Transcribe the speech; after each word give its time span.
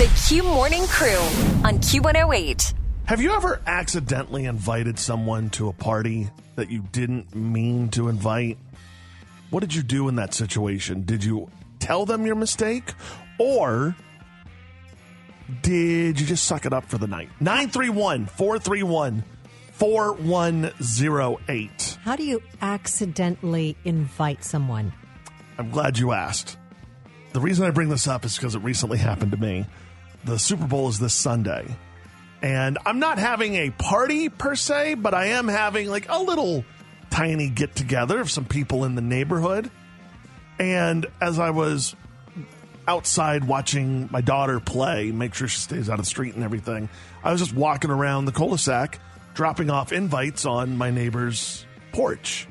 The 0.00 0.10
Q 0.26 0.42
Morning 0.44 0.86
Crew 0.86 1.18
on 1.62 1.78
Q108. 1.78 2.72
Have 3.04 3.20
you 3.20 3.34
ever 3.34 3.60
accidentally 3.66 4.46
invited 4.46 4.98
someone 4.98 5.50
to 5.50 5.68
a 5.68 5.74
party 5.74 6.30
that 6.56 6.70
you 6.70 6.84
didn't 6.90 7.34
mean 7.34 7.90
to 7.90 8.08
invite? 8.08 8.56
What 9.50 9.60
did 9.60 9.74
you 9.74 9.82
do 9.82 10.08
in 10.08 10.16
that 10.16 10.32
situation? 10.32 11.02
Did 11.02 11.22
you 11.22 11.50
tell 11.80 12.06
them 12.06 12.24
your 12.24 12.34
mistake 12.34 12.94
or 13.38 13.94
did 15.60 16.18
you 16.18 16.26
just 16.26 16.46
suck 16.46 16.64
it 16.64 16.72
up 16.72 16.86
for 16.86 16.96
the 16.96 17.06
night? 17.06 17.28
931 17.38 18.24
431 18.24 19.22
4108. 19.72 21.98
How 22.02 22.16
do 22.16 22.22
you 22.22 22.42
accidentally 22.62 23.76
invite 23.84 24.44
someone? 24.44 24.94
I'm 25.58 25.68
glad 25.68 25.98
you 25.98 26.12
asked. 26.12 26.56
The 27.34 27.40
reason 27.40 27.66
I 27.66 27.70
bring 27.70 27.90
this 27.90 28.08
up 28.08 28.24
is 28.24 28.36
because 28.36 28.54
it 28.54 28.60
recently 28.60 28.96
happened 28.96 29.32
to 29.32 29.36
me. 29.36 29.66
The 30.24 30.38
Super 30.38 30.66
Bowl 30.66 30.88
is 30.88 30.98
this 30.98 31.14
Sunday. 31.14 31.76
And 32.42 32.78
I'm 32.86 32.98
not 32.98 33.18
having 33.18 33.54
a 33.54 33.70
party 33.70 34.28
per 34.28 34.54
se, 34.54 34.94
but 34.94 35.14
I 35.14 35.26
am 35.26 35.48
having 35.48 35.88
like 35.88 36.06
a 36.08 36.18
little 36.18 36.64
tiny 37.10 37.48
get 37.48 37.74
together 37.74 38.20
of 38.20 38.30
some 38.30 38.44
people 38.44 38.84
in 38.84 38.94
the 38.94 39.02
neighborhood. 39.02 39.70
And 40.58 41.06
as 41.20 41.38
I 41.38 41.50
was 41.50 41.94
outside 42.86 43.44
watching 43.44 44.08
my 44.10 44.20
daughter 44.20 44.60
play, 44.60 45.10
make 45.12 45.34
sure 45.34 45.48
she 45.48 45.58
stays 45.58 45.88
out 45.88 45.98
of 45.98 46.04
the 46.04 46.10
street 46.10 46.34
and 46.34 46.44
everything, 46.44 46.88
I 47.22 47.32
was 47.32 47.40
just 47.40 47.54
walking 47.54 47.90
around 47.90 48.24
the 48.24 48.32
cul 48.32 48.50
de 48.50 48.58
sac, 48.58 48.98
dropping 49.34 49.70
off 49.70 49.92
invites 49.92 50.44
on 50.44 50.76
my 50.76 50.90
neighbor's 50.90 51.66
porch. 51.92 52.46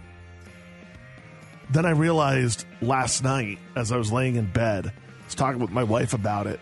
Then 1.71 1.85
I 1.85 1.91
realized 1.91 2.65
last 2.81 3.23
night 3.23 3.59
as 3.75 3.91
I 3.91 3.97
was 3.97 4.11
laying 4.11 4.35
in 4.35 4.51
bed, 4.51 4.87
I 4.87 5.25
was 5.25 5.35
talking 5.35 5.59
with 5.59 5.71
my 5.71 5.83
wife 5.83 6.13
about 6.13 6.47
it. 6.47 6.59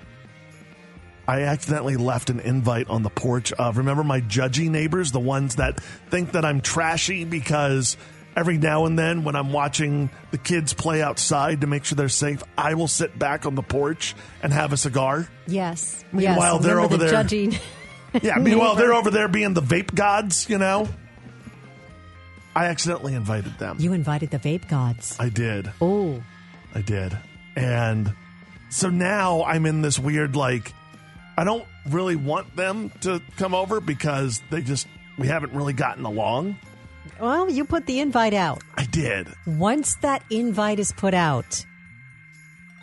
I 1.27 1.41
accidentally 1.41 1.97
left 1.97 2.29
an 2.29 2.39
invite 2.39 2.89
on 2.89 3.03
the 3.03 3.09
porch 3.09 3.51
of, 3.53 3.77
remember 3.77 4.03
my 4.03 4.21
judgy 4.21 4.69
neighbors, 4.69 5.11
the 5.11 5.19
ones 5.19 5.55
that 5.55 5.79
think 6.09 6.31
that 6.31 6.45
I'm 6.45 6.61
trashy 6.61 7.25
because 7.25 7.97
every 8.35 8.57
now 8.57 8.85
and 8.85 8.97
then 8.97 9.23
when 9.23 9.35
I'm 9.35 9.51
watching 9.51 10.09
the 10.31 10.37
kids 10.37 10.73
play 10.73 11.01
outside 11.01 11.61
to 11.61 11.67
make 11.67 11.83
sure 11.83 11.97
they're 11.97 12.07
safe, 12.07 12.43
I 12.57 12.75
will 12.75 12.87
sit 12.87 13.17
back 13.19 13.45
on 13.45 13.55
the 13.55 13.63
porch 13.63 14.15
and 14.41 14.53
have 14.53 14.71
a 14.71 14.77
cigar. 14.77 15.27
Yes. 15.47 16.05
Meanwhile, 16.13 16.55
yes. 16.55 16.63
they're 16.63 16.79
over 16.79 16.97
the 16.97 17.05
there. 17.05 17.11
Judging. 17.11 17.55
Yeah, 18.23 18.37
meanwhile, 18.37 18.75
they're 18.75 18.93
over 18.93 19.11
there 19.11 19.27
being 19.27 19.53
the 19.53 19.61
vape 19.61 19.93
gods, 19.93 20.49
you 20.49 20.57
know? 20.57 20.87
I 22.55 22.65
accidentally 22.65 23.13
invited 23.13 23.59
them. 23.59 23.75
You 23.79 23.93
invited 23.93 24.31
the 24.31 24.39
vape 24.39 24.67
gods. 24.67 25.15
I 25.19 25.29
did. 25.29 25.71
Oh, 25.81 26.23
I 26.73 26.81
did. 26.81 27.15
And 27.55 28.11
so 28.69 28.89
now 28.89 29.43
I'm 29.43 29.65
in 29.67 29.81
this 29.81 29.99
weird, 29.99 30.35
like, 30.35 30.73
I 31.37 31.43
don't 31.43 31.65
really 31.87 32.15
want 32.15 32.55
them 32.55 32.91
to 33.01 33.21
come 33.37 33.53
over 33.53 33.79
because 33.79 34.41
they 34.49 34.61
just, 34.61 34.87
we 35.19 35.27
haven't 35.27 35.53
really 35.53 35.73
gotten 35.73 36.03
along. 36.03 36.57
well, 37.21 37.49
you 37.49 37.63
put 37.63 37.85
the 37.85 37.99
invite 37.99 38.33
out. 38.33 38.63
I 38.75 38.85
did. 38.85 39.27
Once 39.45 39.95
that 39.97 40.23
invite 40.31 40.79
is 40.79 40.91
put 40.91 41.13
out, 41.13 41.63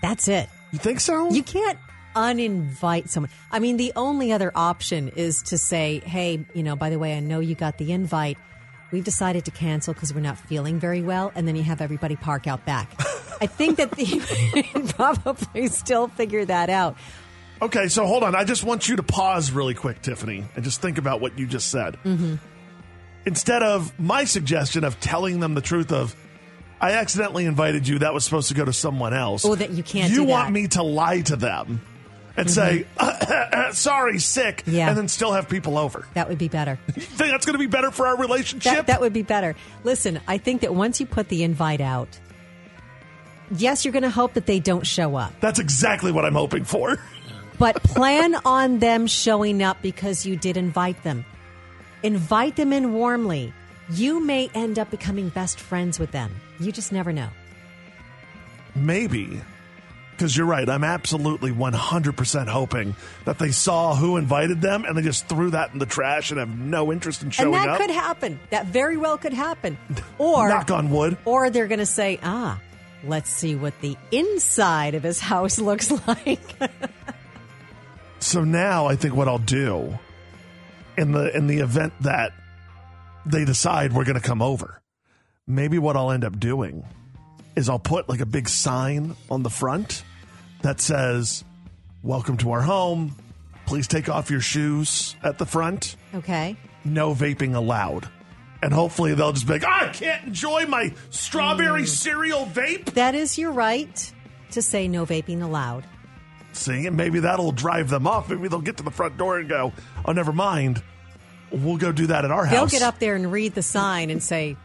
that's 0.03 0.29
it. 0.29 0.49
You 0.73 0.79
think 0.79 1.01
so? 1.01 1.31
You 1.31 1.43
can't 1.43 1.79
uninvite 2.15 3.09
someone. 3.09 3.31
I 3.51 3.59
mean, 3.59 3.77
the 3.77 3.93
only 3.97 4.33
other 4.33 4.53
option 4.55 5.09
is 5.09 5.43
to 5.45 5.59
say, 5.59 6.01
hey, 6.01 6.45
you 6.55 6.63
know, 6.63 6.77
by 6.77 6.91
the 6.91 6.99
way, 6.99 7.17
I 7.17 7.21
know 7.21 7.41
you 7.41 7.55
got 7.55 7.79
the 7.79 7.93
invite. 7.93 8.39
We've 8.93 9.05
decided 9.05 9.45
to 9.47 9.51
cancel 9.51 9.95
because 9.95 10.15
we're 10.15 10.21
not 10.21 10.39
feeling 10.39 10.79
very 10.79 11.03
well. 11.03 11.33
And 11.35 11.49
then 11.49 11.57
you 11.57 11.65
have 11.65 11.81
everybody 11.81 12.15
park 12.15 12.47
out 12.47 12.65
back. 12.65 12.95
I 13.41 13.47
think 13.47 13.79
that 13.79 13.91
the, 13.91 14.93
probably 14.97 15.67
still 15.67 16.07
figure 16.07 16.45
that 16.45 16.71
out. 16.71 16.97
Okay, 17.63 17.89
so 17.89 18.07
hold 18.07 18.23
on. 18.23 18.35
I 18.35 18.45
just 18.45 18.65
want 18.65 18.89
you 18.89 18.97
to 18.97 19.03
pause 19.03 19.51
really 19.51 19.75
quick, 19.75 20.03
Tiffany, 20.03 20.45
and 20.55 20.65
just 20.65 20.81
think 20.83 20.99
about 20.99 21.21
what 21.21 21.39
you 21.39 21.47
just 21.47 21.71
said. 21.71 21.97
Mm-hmm. 22.05 22.35
Instead 23.27 23.63
of 23.63 23.99
my 23.99 24.25
suggestion 24.25 24.85
of 24.85 25.01
telling 25.01 25.41
them 25.41 25.55
the 25.55 25.63
truth 25.63 25.93
of, 25.93 26.15
I 26.81 26.93
accidentally 26.93 27.47
invited 27.47 27.89
you, 27.89 28.01
that 28.01 28.13
was 28.13 28.25
supposed 28.25 28.49
to 28.49 28.55
go 28.55 28.65
to 28.65 28.73
someone 28.73 29.15
else. 29.15 29.45
Oh, 29.45 29.55
that 29.55 29.71
you 29.71 29.83
can't 29.83 30.11
You 30.11 30.17
do 30.17 30.25
want. 30.25 30.47
Mm-hmm. 30.47 30.55
me 30.55 30.69
to 30.69 30.83
lie 30.83 31.21
to 31.23 31.37
them 31.37 31.81
and 32.37 32.51
say, 32.51 32.85
sorry, 33.73 34.19
sick, 34.19 34.65
Yeah. 34.67 34.89
and 34.89 34.99
then 34.99 35.09
still 35.09 35.33
have 35.33 35.49
people 35.49 35.79
over. 35.79 36.07
That 36.15 36.29
would 36.29 36.37
be 36.39 36.49
better. 36.49 36.79
You 36.97 37.01
think 37.03 37.31
that's 37.31 37.47
going 37.47 37.55
to 37.55 37.59
be 37.61 37.69
better 37.69 37.91
for 37.93 38.07
our 38.09 38.17
relationship? 38.19 38.73
That, 38.75 38.87
that 38.89 39.01
would 39.01 39.13
be 39.13 39.23
better. 39.23 39.55
Listen, 39.85 40.21
I 40.29 40.37
think 40.39 40.61
that 40.63 40.75
once 40.75 40.99
you 41.01 41.07
put 41.07 41.29
the 41.29 41.45
invite 41.45 41.81
out, 41.81 42.09
yes, 43.57 43.85
you're 43.85 43.93
going 43.93 44.03
to 44.03 44.11
hope 44.11 44.35
that 44.35 44.47
they 44.47 44.59
don't 44.61 44.87
show 44.87 45.17
up, 45.17 45.33
That's 45.41 45.61
exactly 45.61 46.13
what 46.13 46.25
I'm 46.25 46.35
hoping 46.35 46.65
for. 46.65 46.99
but 47.65 47.83
plan 47.83 48.35
on 48.45 48.79
them 48.79 49.07
showing 49.07 49.63
up 49.63 49.81
because 49.81 50.27
you 50.27 50.37
did 50.37 50.59
invite 50.59 51.03
them. 51.03 51.25
Invite 52.03 52.57
them 52.57 52.75
in 52.75 52.93
warmly. 52.93 53.55
You 53.89 54.21
may 54.21 54.51
end 54.55 54.79
up 54.79 54.91
becoming 54.91 55.31
best 55.31 55.59
friends 55.59 55.99
with 55.99 56.11
them. 56.11 56.31
You 56.61 56.73
just 56.73 56.93
never 56.93 57.11
know. 57.11 57.31
Maybe. 58.75 59.41
Because 60.11 60.37
you're 60.37 60.47
right. 60.47 60.69
I'm 60.69 60.85
absolutely 60.85 61.53
100% 61.53 62.49
hoping 62.49 62.95
that 63.25 63.39
they 63.39 63.51
saw 63.51 63.95
who 63.95 64.19
invited 64.19 64.61
them 64.61 64.85
and 64.85 64.95
they 64.95 65.01
just 65.01 65.27
threw 65.27 65.49
that 65.53 65.73
in 65.73 65.79
the 65.79 65.87
trash 65.87 66.33
and 66.33 66.41
have 66.41 66.55
no 66.55 66.93
interest 66.93 67.23
in 67.23 67.31
showing 67.31 67.55
up. 67.55 67.61
and 67.63 67.69
that 67.71 67.73
up. 67.73 67.81
could 67.81 67.91
happen. 67.91 68.41
That 68.51 68.67
very 68.67 68.99
well 68.99 69.17
could 69.17 69.33
happen. 69.33 69.79
Or 70.19 70.51
Knock 70.51 70.71
on 70.71 70.91
wood. 70.91 71.17
Or 71.25 71.49
they're 71.49 71.67
going 71.67 71.79
to 71.79 71.87
say, 71.87 72.21
"Ah, 72.23 72.61
let's 73.05 73.31
see 73.31 73.55
what 73.55 73.73
the 73.81 73.97
inside 74.13 74.95
of 74.95 75.03
his 75.03 75.19
house 75.19 75.59
looks 75.71 75.91
like." 76.07 76.41
So 78.35 78.43
now 78.43 78.87
I 78.87 78.97
think 78.97 79.15
what 79.15 79.29
I'll 79.29 79.39
do 79.39 79.97
in 80.99 81.13
the 81.13 81.37
in 81.37 81.47
the 81.47 81.59
event 81.61 81.93
that 82.01 82.33
they 83.25 83.45
decide 83.45 83.93
we're 83.93 84.03
going 84.05 84.21
to 84.21 84.27
come 84.29 84.43
over, 84.43 84.83
maybe 85.47 85.79
what 85.79 85.95
I'll 85.97 86.11
end 86.11 86.25
up 86.25 86.41
doing 86.41 86.85
is 87.55 87.69
I'll 87.69 87.79
put 87.79 88.09
like 88.09 88.19
a 88.19 88.27
big 88.27 88.49
sign 88.49 89.15
on 89.31 89.45
the 89.45 89.51
front 89.51 90.03
that 90.63 90.81
says 90.81 91.45
"Welcome 92.03 92.37
to 92.39 92.51
our 92.51 92.63
home. 92.63 93.15
Please 93.67 93.87
take 93.87 94.09
off 94.09 94.33
your 94.33 94.41
shoes" 94.41 95.15
at 95.23 95.39
the 95.39 95.47
front. 95.47 95.95
okay. 96.13 96.57
No 96.85 97.15
vaping 97.15 97.55
allowed. 97.55 98.09
And 98.65 98.73
hopefully 98.73 99.15
they'll 99.15 99.33
just 99.33 99.47
be 99.47 99.53
like, 99.53 99.65
"Ah, 99.65 99.91
I 99.91 99.93
can't 99.93 100.27
enjoy 100.27 100.67
my 100.67 100.93
strawberry 101.11 101.83
Mm. 101.85 101.87
cereal 101.89 102.47
vape. 102.47 102.95
That 102.95 103.15
is 103.15 103.39
your 103.39 103.53
right 103.53 104.13
to 104.51 104.61
say 104.61 104.89
no 104.89 105.07
vaping 105.07 105.41
allowed. 105.41 105.85
See, 106.55 106.87
and 106.87 106.97
maybe 106.97 107.21
that'll 107.21 107.53
drive 107.53 107.91
them 107.91 108.07
off. 108.07 108.31
Maybe 108.31 108.49
they'll 108.49 108.61
get 108.61 108.77
to 108.79 108.83
the 108.83 108.91
front 108.91 109.19
door 109.19 109.39
and 109.39 109.49
go, 109.49 109.73
oh, 110.05 110.13
never 110.13 110.33
mind. 110.33 110.83
We'll 111.51 111.77
go 111.77 111.93
do 111.93 112.07
that 112.09 112.25
at 112.25 112.31
our 112.31 112.45
house. 112.45 112.53
They'll 112.53 112.81
get 112.81 112.83
up 112.83 112.99
there 112.99 113.15
and 113.15 113.31
read 113.31 113.55
the 113.55 113.63
sign 113.63 114.11
and 114.11 114.21
say, 114.21 114.57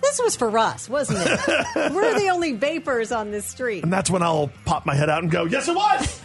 "This 0.00 0.20
was 0.22 0.36
for 0.36 0.56
us, 0.56 0.88
wasn't 0.88 1.18
it? 1.20 1.66
We're 1.92 2.16
the 2.16 2.28
only 2.28 2.52
vapors 2.52 3.10
on 3.10 3.32
this 3.32 3.44
street." 3.44 3.82
And 3.82 3.92
that's 3.92 4.08
when 4.08 4.22
I'll 4.22 4.50
pop 4.64 4.86
my 4.86 4.94
head 4.94 5.10
out 5.10 5.22
and 5.22 5.32
go, 5.32 5.46
yes, 5.46 5.66
it 5.66 5.74
was. 5.74 6.22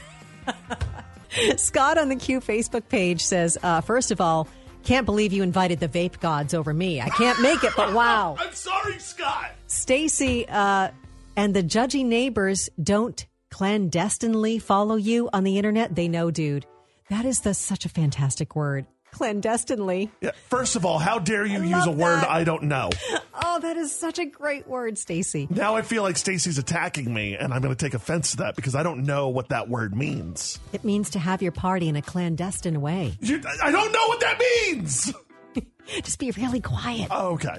Scott 1.58 1.98
on 1.98 2.10
the 2.10 2.16
Q 2.16 2.42
Facebook 2.42 2.88
page 2.90 3.22
says, 3.22 3.58
uh, 3.64 3.82
first 3.82 4.12
of 4.12 4.22
all, 4.22 4.48
can't 4.84 5.06
believe 5.06 5.34
you 5.34 5.44
invited 5.44 5.80
the 5.80 5.88
vape 5.88 6.20
gods 6.20 6.54
over 6.54 6.74
me. 6.74 7.02
I 7.02 7.10
can't 7.10 7.42
make 7.42 7.64
it, 7.64 7.74
but 7.76 7.94
wow. 7.94 8.36
I'm 8.40 8.54
sorry, 8.54 9.00
Scott. 9.00 9.52
Stacy 9.68 10.48
uh, 10.48 10.90
and 11.36 11.54
the 11.54 11.64
judgy 11.64 12.06
neighbors 12.06 12.70
don't 12.82 13.26
clandestinely 13.54 14.58
follow 14.58 14.96
you 14.96 15.30
on 15.32 15.44
the 15.44 15.58
internet. 15.58 15.94
They 15.94 16.08
know, 16.08 16.32
dude. 16.32 16.66
That 17.12 17.24
is 17.24 17.42
the, 17.42 17.54
such 17.54 17.86
a 17.86 17.90
fantastic 17.90 18.56
word. 18.56 18.88
Clandestinely. 19.12 20.10
Yeah, 20.22 20.32
first 20.50 20.76
of 20.76 20.88
all, 20.88 20.98
how 20.98 21.20
dare 21.20 21.46
you 21.46 21.62
I 21.62 21.66
use 21.66 21.86
a 21.86 21.92
word 21.92 22.22
that. 22.22 22.32
I 22.32 22.44
don't 22.44 22.64
know? 22.64 22.90
Oh, 23.46 23.60
that 23.60 23.78
is 23.78 23.94
such 23.94 24.20
a 24.20 24.26
great 24.26 24.68
word, 24.68 24.98
Stacy. 24.98 25.48
Now 25.50 25.76
I 25.76 25.82
feel 25.82 26.02
like 26.02 26.18
Stacy's 26.18 26.58
attacking 26.58 27.12
me, 27.12 27.36
and 27.36 27.54
I'm 27.54 27.62
going 27.62 27.76
to 27.76 27.86
take 27.86 27.94
offense 27.94 28.32
to 28.32 28.38
that 28.38 28.56
because 28.56 28.74
I 28.74 28.84
don't 28.84 29.06
know 29.06 29.30
what 29.30 29.50
that 29.50 29.70
word 29.70 29.96
means. 29.96 30.60
It 30.72 30.84
means 30.84 31.12
to 31.12 31.20
have 31.20 31.42
your 31.42 31.52
party 31.52 31.90
in 31.90 31.96
a 31.96 32.02
clandestine 32.02 32.80
way. 32.80 33.14
You, 33.20 33.42
I 33.62 33.72
don't 33.72 33.92
know 33.92 34.08
what 34.08 34.20
that 34.22 34.40
means. 34.40 35.14
Just 36.04 36.20
be 36.20 36.32
really 36.32 36.62
quiet. 36.62 37.08
Oh, 37.12 37.34
okay. 37.34 37.58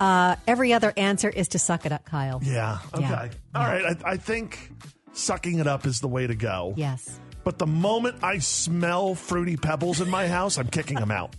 Uh, 0.00 0.36
every 0.46 0.72
other 0.72 0.92
answer 0.96 1.28
is 1.28 1.48
to 1.48 1.58
suck 1.58 1.84
it 1.86 1.92
up, 1.92 2.04
Kyle. 2.06 2.40
Yeah. 2.42 2.78
Okay. 2.94 3.02
Yeah. 3.02 3.28
All 3.54 3.64
right. 3.64 3.96
I, 4.04 4.12
I 4.12 4.16
think 4.16 4.72
sucking 5.12 5.58
it 5.58 5.66
up 5.66 5.86
is 5.86 6.00
the 6.00 6.08
way 6.08 6.26
to 6.26 6.34
go. 6.34 6.74
Yes. 6.76 7.20
But 7.44 7.58
the 7.58 7.66
moment 7.66 8.16
I 8.22 8.38
smell 8.38 9.14
fruity 9.14 9.56
pebbles 9.56 10.00
in 10.00 10.10
my 10.10 10.28
house, 10.28 10.58
I'm 10.58 10.68
kicking 10.68 10.98
them 10.98 11.10
out. 11.10 11.34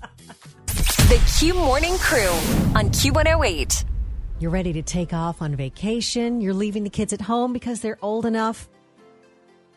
The 0.65 1.21
Q 1.39 1.53
Morning 1.53 1.97
Crew 1.97 2.29
on 2.75 2.89
Q108. 2.89 3.85
You're 4.39 4.51
ready 4.51 4.73
to 4.73 4.81
take 4.81 5.13
off 5.13 5.41
on 5.41 5.55
vacation. 5.55 6.41
You're 6.41 6.55
leaving 6.55 6.83
the 6.83 6.89
kids 6.89 7.13
at 7.13 7.21
home 7.21 7.53
because 7.53 7.81
they're 7.81 7.99
old 8.01 8.25
enough. 8.25 8.67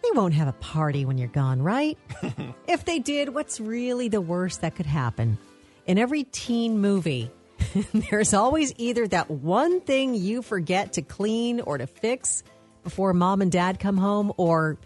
They 0.03 0.11
won't 0.15 0.35
have 0.35 0.49
a 0.49 0.53
party 0.53 1.05
when 1.05 1.19
you're 1.19 1.29
gone, 1.29 1.61
right? 1.61 1.99
if 2.69 2.85
they 2.85 2.99
did, 2.99 3.35
what's 3.35 3.61
really 3.61 4.09
the 4.09 4.21
worst 4.21 4.63
that 4.63 4.75
could 4.75 4.87
happen? 4.87 5.39
In 5.87 5.99
every 5.99 6.25
teen 6.25 6.79
movie, 6.79 7.31
there's 8.11 8.33
always 8.33 8.73
either 8.79 9.07
that 9.09 9.31
one 9.31 9.81
thing 9.81 10.15
you 10.15 10.41
forget 10.41 10.95
to 10.95 11.03
clean 11.03 11.61
or 11.61 11.79
to 11.79 11.87
fix 11.87 12.43
before 12.85 13.13
mom 13.13 13.43
and 13.43 13.51
dad 13.51 13.81
come 13.81 13.97
home, 13.97 14.33
or 14.37 14.79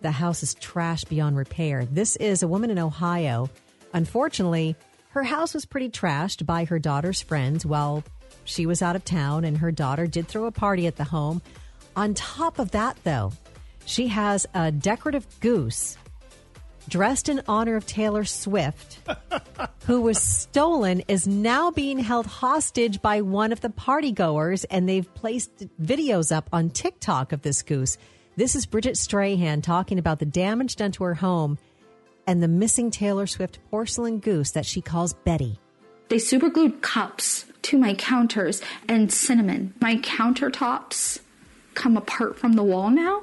the 0.00 0.10
house 0.10 0.42
is 0.42 0.54
trashed 0.56 1.08
beyond 1.08 1.36
repair. 1.36 1.84
This 1.84 2.16
is 2.16 2.42
a 2.42 2.48
woman 2.48 2.70
in 2.70 2.78
Ohio. 2.78 3.48
Unfortunately, 3.92 4.74
her 5.10 5.22
house 5.22 5.54
was 5.54 5.64
pretty 5.64 5.90
trashed 5.90 6.44
by 6.44 6.64
her 6.64 6.78
daughter's 6.80 7.20
friends 7.20 7.64
while 7.64 8.02
she 8.44 8.66
was 8.66 8.82
out 8.82 8.96
of 8.96 9.04
town, 9.04 9.44
and 9.44 9.58
her 9.58 9.70
daughter 9.70 10.06
did 10.06 10.26
throw 10.26 10.46
a 10.46 10.50
party 10.50 10.86
at 10.86 10.96
the 10.96 11.04
home. 11.04 11.40
On 11.94 12.14
top 12.14 12.58
of 12.58 12.72
that, 12.72 12.98
though, 13.04 13.32
she 13.86 14.08
has 14.08 14.46
a 14.54 14.72
decorative 14.72 15.26
goose 15.40 15.96
dressed 16.88 17.28
in 17.28 17.42
honor 17.48 17.76
of 17.76 17.86
Taylor 17.86 18.24
Swift, 18.24 18.98
who 19.86 20.00
was 20.00 20.20
stolen, 20.20 21.02
is 21.08 21.26
now 21.26 21.70
being 21.70 21.98
held 21.98 22.26
hostage 22.26 23.00
by 23.02 23.20
one 23.20 23.52
of 23.52 23.60
the 23.60 23.68
partygoers, 23.68 24.64
and 24.70 24.88
they've 24.88 25.12
placed 25.14 25.50
videos 25.80 26.34
up 26.34 26.48
on 26.52 26.70
TikTok 26.70 27.32
of 27.32 27.42
this 27.42 27.62
goose. 27.62 27.98
This 28.36 28.54
is 28.54 28.66
Bridget 28.66 28.96
Strahan 28.96 29.62
talking 29.62 29.98
about 29.98 30.18
the 30.18 30.26
damage 30.26 30.76
done 30.76 30.92
to 30.92 31.04
her 31.04 31.14
home 31.14 31.58
and 32.26 32.42
the 32.42 32.48
missing 32.48 32.90
Taylor 32.90 33.26
Swift 33.26 33.58
porcelain 33.70 34.18
goose 34.18 34.52
that 34.52 34.66
she 34.66 34.80
calls 34.80 35.12
Betty. 35.12 35.60
They 36.08 36.18
superglued 36.18 36.82
cups 36.82 37.46
to 37.62 37.78
my 37.78 37.94
counters 37.94 38.60
and 38.88 39.12
cinnamon. 39.12 39.74
My 39.80 39.96
countertops 39.96 41.20
come 41.74 41.96
apart 41.96 42.38
from 42.38 42.52
the 42.52 42.62
wall 42.62 42.90
now 42.90 43.22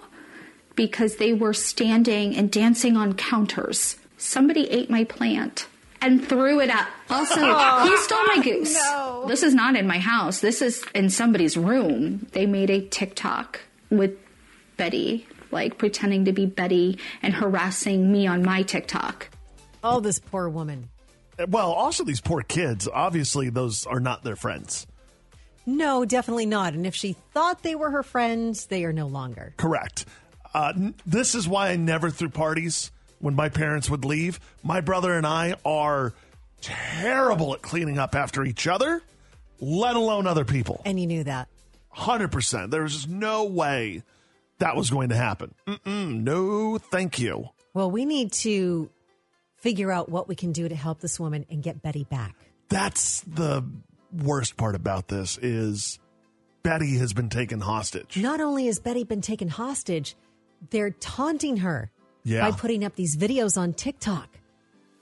because 0.81 1.17
they 1.17 1.31
were 1.31 1.53
standing 1.53 2.35
and 2.35 2.49
dancing 2.49 2.97
on 2.97 3.13
counters. 3.13 3.97
Somebody 4.17 4.67
ate 4.71 4.89
my 4.89 5.03
plant 5.03 5.67
and 6.01 6.27
threw 6.27 6.59
it 6.59 6.71
up. 6.71 6.87
Also, 7.07 7.35
he 7.83 7.97
stole 7.97 8.25
my 8.35 8.41
goose. 8.43 8.73
no. 8.73 9.25
This 9.27 9.43
is 9.43 9.53
not 9.53 9.75
in 9.75 9.85
my 9.85 9.99
house. 9.99 10.39
This 10.39 10.59
is 10.59 10.83
in 10.95 11.11
somebody's 11.11 11.55
room. 11.55 12.25
They 12.31 12.47
made 12.47 12.71
a 12.71 12.81
TikTok 12.81 13.59
with 13.91 14.17
Betty, 14.77 15.27
like 15.51 15.77
pretending 15.77 16.25
to 16.25 16.31
be 16.31 16.47
Betty 16.47 16.97
and 17.21 17.35
harassing 17.35 18.11
me 18.11 18.25
on 18.25 18.41
my 18.41 18.63
TikTok. 18.63 19.29
Oh, 19.83 19.99
this 19.99 20.17
poor 20.17 20.49
woman. 20.49 20.89
Uh, 21.37 21.45
well, 21.47 21.71
also 21.71 22.03
these 22.03 22.21
poor 22.21 22.41
kids. 22.41 22.89
Obviously, 22.91 23.51
those 23.51 23.85
are 23.85 23.99
not 23.99 24.23
their 24.23 24.35
friends. 24.35 24.87
No, 25.67 26.05
definitely 26.05 26.47
not. 26.47 26.73
And 26.73 26.87
if 26.87 26.95
she 26.95 27.13
thought 27.35 27.61
they 27.61 27.75
were 27.75 27.91
her 27.91 28.01
friends, 28.01 28.65
they 28.65 28.83
are 28.83 28.93
no 28.93 29.05
longer. 29.05 29.53
Correct. 29.57 30.05
Uh, 30.53 30.73
n- 30.75 30.95
this 31.05 31.35
is 31.35 31.47
why 31.47 31.69
I 31.69 31.75
never 31.75 32.09
threw 32.09 32.29
parties 32.29 32.91
when 33.19 33.35
my 33.35 33.49
parents 33.49 33.89
would 33.89 34.05
leave. 34.05 34.39
My 34.63 34.81
brother 34.81 35.13
and 35.13 35.25
I 35.25 35.55
are 35.65 36.13
terrible 36.61 37.53
at 37.53 37.61
cleaning 37.61 37.97
up 37.97 38.15
after 38.15 38.43
each 38.43 38.67
other, 38.67 39.01
let 39.59 39.95
alone 39.95 40.27
other 40.27 40.45
people. 40.45 40.81
And 40.85 40.99
you 40.99 41.07
knew 41.07 41.23
that. 41.23 41.47
100%. 41.95 42.69
There 42.71 42.83
was 42.83 42.93
just 42.93 43.09
no 43.09 43.45
way 43.45 44.03
that 44.59 44.75
was 44.75 44.89
going 44.89 45.09
to 45.09 45.15
happen. 45.15 45.53
Mm-mm, 45.67 46.23
no, 46.23 46.77
thank 46.77 47.19
you. 47.19 47.49
Well, 47.73 47.89
we 47.89 48.05
need 48.05 48.31
to 48.33 48.89
figure 49.57 49.91
out 49.91 50.09
what 50.09 50.27
we 50.27 50.35
can 50.35 50.51
do 50.51 50.67
to 50.67 50.75
help 50.75 50.99
this 50.99 51.19
woman 51.19 51.45
and 51.49 51.61
get 51.61 51.81
Betty 51.81 52.03
back. 52.03 52.35
That's 52.69 53.21
the 53.21 53.63
worst 54.11 54.57
part 54.57 54.75
about 54.75 55.07
this 55.07 55.37
is 55.41 55.99
Betty 56.63 56.97
has 56.97 57.13
been 57.13 57.29
taken 57.29 57.59
hostage. 57.59 58.17
Not 58.17 58.39
only 58.41 58.67
has 58.67 58.79
Betty 58.79 59.03
been 59.03 59.21
taken 59.21 59.47
hostage, 59.49 60.15
they're 60.69 60.91
taunting 60.91 61.57
her 61.57 61.91
Yeah. 62.23 62.41
by 62.49 62.55
putting 62.55 62.83
up 62.83 62.95
these 62.95 63.15
videos 63.17 63.57
on 63.57 63.73
TikTok 63.73 64.29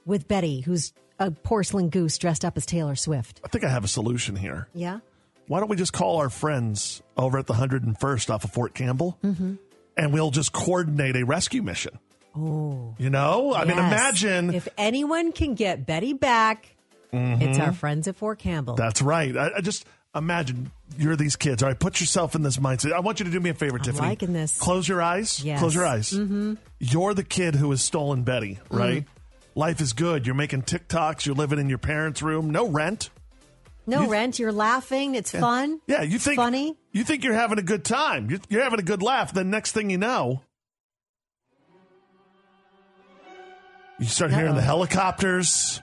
with 0.05 0.27
Betty, 0.27 0.61
who's 0.61 0.93
a 1.19 1.31
porcelain 1.31 1.89
goose 1.89 2.17
dressed 2.17 2.45
up 2.45 2.55
as 2.57 2.65
Taylor 2.65 2.95
Swift. 2.95 3.41
I 3.43 3.49
think 3.49 3.63
I 3.65 3.69
have 3.69 3.83
a 3.83 3.87
solution 3.89 4.35
here. 4.35 4.67
Yeah? 4.73 4.99
Why 5.47 5.59
don't 5.59 5.69
we 5.69 5.75
just 5.75 5.93
call 5.93 6.17
our 6.17 6.29
friends 6.29 7.01
over 7.17 7.37
at 7.39 7.47
the 7.47 7.53
101st 7.53 8.29
off 8.29 8.43
of 8.43 8.51
Fort 8.51 8.73
Campbell 8.73 9.17
and 9.21 10.13
we'll 10.13 10.31
just 10.31 10.53
coordinate 10.53 11.15
a 11.15 11.25
rescue 11.25 11.61
mission? 11.61 11.99
Oh. 12.37 12.95
You 12.97 13.09
know? 13.09 13.53
I 13.53 13.65
mean, 13.65 13.77
imagine. 13.79 14.53
If 14.53 14.67
anyone 14.77 15.31
can 15.31 15.55
get 15.55 15.85
Betty 15.85 16.13
back, 16.13 16.75
it's 17.11 17.17
Mm-hmm. 17.57 17.61
our 17.61 17.73
friends 17.73 18.07
at 18.07 18.15
Fort 18.15 18.37
Campbell. 18.37 18.75
That's 18.75 19.01
right. 19.01 19.35
I, 19.35 19.49
I 19.57 19.61
just 19.61 19.83
imagine 20.15 20.71
you're 20.97 21.15
these 21.15 21.35
kids. 21.35 21.61
All 21.63 21.69
right, 21.69 21.79
put 21.79 21.99
yourself 21.99 22.35
in 22.35 22.41
this 22.41 22.57
mindset. 22.57 22.93
I 22.93 22.99
want 22.99 23.19
you 23.19 23.25
to 23.25 23.31
do 23.31 23.39
me 23.39 23.49
a 23.49 23.53
favor, 23.53 23.77
Tiffany. 23.79 24.07
liking 24.07 24.33
this. 24.33 24.57
Close 24.59 24.87
your 24.87 25.01
eyes. 25.01 25.43
Yes. 25.43 25.59
Close 25.59 25.75
your 25.75 25.85
eyes. 25.85 26.11
Mm-hmm. 26.11 26.55
You're 26.79 27.13
the 27.13 27.23
kid 27.23 27.55
who 27.55 27.69
has 27.71 27.81
stolen 27.81 28.23
Betty, 28.23 28.59
right? 28.69 29.05
Life 29.55 29.81
is 29.81 29.93
good. 29.93 30.25
You're 30.25 30.35
making 30.35 30.63
TikToks. 30.63 31.25
You're 31.25 31.35
living 31.35 31.59
in 31.59 31.69
your 31.69 31.77
parents' 31.79 32.21
room. 32.21 32.49
No 32.49 32.67
rent. 32.67 33.09
no 33.87 34.03
you- 34.03 34.09
rent. 34.09 34.39
You're 34.39 34.51
laughing. 34.53 35.15
It's 35.15 35.31
fun. 35.31 35.81
Yeah, 35.87 36.01
you 36.03 36.15
It's 36.15 36.23
think 36.25 36.37
funny. 36.37 36.77
You 36.91 37.03
think 37.03 37.23
you're 37.23 37.33
having 37.33 37.59
a 37.59 37.63
good 37.63 37.83
time. 37.83 38.29
You're, 38.29 38.39
you're 38.49 38.63
having 38.63 38.79
a 38.79 38.83
good 38.83 39.01
laugh. 39.01 39.33
Then 39.33 39.49
next 39.49 39.73
thing 39.73 39.89
you 39.89 39.97
know, 39.97 40.41
you 43.99 44.05
start 44.05 44.31
hearing 44.31 44.53
the 44.55 44.59
Uh-oh. 44.61 44.65
helicopters. 44.65 45.81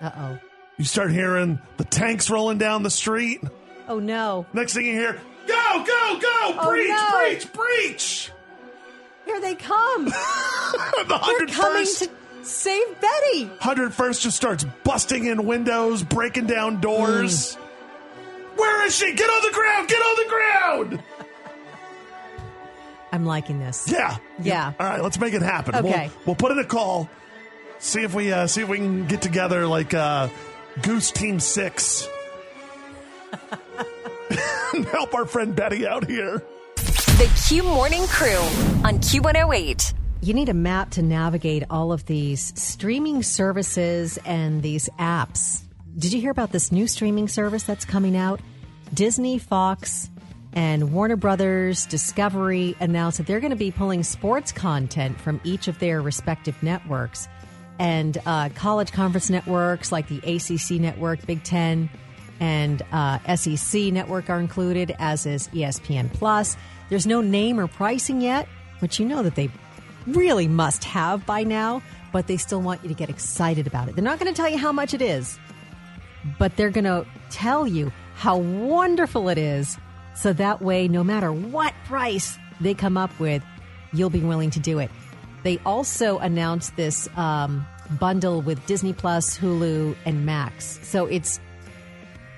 Uh 0.00 0.10
oh. 0.16 0.38
You 0.78 0.84
start 0.86 1.10
hearing 1.10 1.58
the 1.76 1.84
tanks 1.84 2.30
rolling 2.30 2.56
down 2.56 2.82
the 2.82 2.90
street. 2.90 3.42
Oh 3.90 3.98
no. 3.98 4.46
Next 4.52 4.72
thing 4.72 4.86
you 4.86 4.92
hear, 4.92 5.14
go, 5.48 5.84
go, 5.84 6.18
go, 6.20 6.54
Oh, 6.60 6.68
breach, 6.70 6.88
no. 6.88 7.18
breach, 7.18 7.52
breach. 7.52 8.32
Here 9.24 9.40
they 9.40 9.56
come. 9.56 10.04
the 10.04 11.34
They're 11.38 11.46
coming 11.48 11.82
101st, 11.82 11.98
to 11.98 12.44
save 12.44 13.00
Betty. 13.00 13.46
101st 13.60 14.20
just 14.22 14.36
starts 14.36 14.64
busting 14.84 15.26
in 15.26 15.44
windows, 15.44 16.04
breaking 16.04 16.46
down 16.46 16.80
doors. 16.80 17.56
Hmm. 17.56 18.58
Where 18.60 18.86
is 18.86 18.94
she? 18.94 19.12
Get 19.12 19.28
on 19.28 19.42
the 19.42 19.54
ground! 19.56 19.88
Get 19.88 19.98
on 20.00 20.16
the 20.16 20.28
ground! 20.28 21.02
I'm 23.10 23.24
liking 23.24 23.58
this. 23.58 23.90
Yeah. 23.90 24.18
Yeah. 24.40 24.72
All 24.78 24.86
right, 24.86 25.02
let's 25.02 25.18
make 25.18 25.34
it 25.34 25.42
happen. 25.42 25.74
Okay. 25.74 26.10
We'll, 26.18 26.26
we'll 26.26 26.36
put 26.36 26.52
in 26.52 26.60
a 26.60 26.64
call. 26.64 27.10
See 27.80 28.02
if 28.02 28.14
we 28.14 28.30
uh, 28.30 28.46
see 28.46 28.62
if 28.62 28.68
we 28.68 28.76
can 28.76 29.06
get 29.08 29.20
together 29.20 29.66
like 29.66 29.94
uh, 29.94 30.28
Goose 30.80 31.10
Team 31.10 31.40
Six. 31.40 32.06
and 34.80 34.88
help 34.88 35.14
our 35.14 35.26
friend 35.26 35.54
Betty 35.54 35.86
out 35.86 36.08
here. 36.08 36.42
The 36.76 37.30
Q 37.46 37.62
Morning 37.62 38.06
Crew 38.06 38.38
on 38.82 38.98
Q108. 38.98 39.92
You 40.22 40.32
need 40.32 40.48
a 40.48 40.54
map 40.54 40.90
to 40.92 41.02
navigate 41.02 41.64
all 41.68 41.92
of 41.92 42.06
these 42.06 42.58
streaming 42.58 43.22
services 43.22 44.18
and 44.24 44.62
these 44.62 44.88
apps. 44.98 45.62
Did 45.98 46.14
you 46.14 46.20
hear 46.20 46.30
about 46.30 46.52
this 46.52 46.72
new 46.72 46.86
streaming 46.86 47.28
service 47.28 47.62
that's 47.64 47.84
coming 47.84 48.16
out? 48.16 48.40
Disney, 48.94 49.38
Fox, 49.38 50.08
and 50.54 50.94
Warner 50.94 51.16
Brothers 51.16 51.84
Discovery 51.84 52.74
announced 52.80 53.18
that 53.18 53.26
they're 53.26 53.40
going 53.40 53.50
to 53.50 53.56
be 53.56 53.70
pulling 53.70 54.02
sports 54.02 54.50
content 54.50 55.20
from 55.20 55.42
each 55.44 55.68
of 55.68 55.78
their 55.78 56.00
respective 56.00 56.62
networks. 56.62 57.28
And 57.78 58.16
uh, 58.24 58.48
college 58.54 58.92
conference 58.92 59.28
networks 59.28 59.92
like 59.92 60.08
the 60.08 60.18
ACC 60.18 60.80
network, 60.80 61.26
Big 61.26 61.42
Ten, 61.42 61.90
and 62.40 62.82
uh, 62.90 63.18
SEC 63.36 63.92
network 63.92 64.30
are 64.30 64.40
included, 64.40 64.94
as 64.98 65.26
is 65.26 65.48
ESPN 65.48 66.12
Plus. 66.12 66.56
There's 66.88 67.06
no 67.06 67.20
name 67.20 67.60
or 67.60 67.68
pricing 67.68 68.20
yet, 68.20 68.48
which 68.80 68.98
you 68.98 69.06
know 69.06 69.22
that 69.22 69.34
they 69.34 69.50
really 70.06 70.48
must 70.48 70.84
have 70.84 71.24
by 71.26 71.44
now, 71.44 71.82
but 72.12 72.26
they 72.26 72.36
still 72.36 72.60
want 72.60 72.82
you 72.82 72.88
to 72.88 72.94
get 72.94 73.10
excited 73.10 73.66
about 73.66 73.88
it. 73.88 73.94
They're 73.94 74.04
not 74.04 74.18
going 74.18 74.32
to 74.32 74.36
tell 74.36 74.50
you 74.50 74.58
how 74.58 74.72
much 74.72 74.94
it 74.94 75.02
is, 75.02 75.38
but 76.38 76.56
they're 76.56 76.70
going 76.70 76.84
to 76.84 77.06
tell 77.30 77.66
you 77.66 77.92
how 78.14 78.38
wonderful 78.38 79.28
it 79.28 79.38
is. 79.38 79.78
So 80.14 80.32
that 80.32 80.60
way, 80.60 80.88
no 80.88 81.04
matter 81.04 81.32
what 81.32 81.74
price 81.84 82.38
they 82.60 82.74
come 82.74 82.96
up 82.96 83.18
with, 83.20 83.42
you'll 83.92 84.10
be 84.10 84.20
willing 84.20 84.50
to 84.50 84.60
do 84.60 84.78
it. 84.78 84.90
They 85.42 85.58
also 85.64 86.18
announced 86.18 86.76
this 86.76 87.08
um, 87.16 87.66
bundle 87.98 88.42
with 88.42 88.64
Disney 88.66 88.92
Plus, 88.92 89.38
Hulu, 89.38 89.96
and 90.04 90.26
Max. 90.26 90.78
So 90.82 91.06
it's 91.06 91.40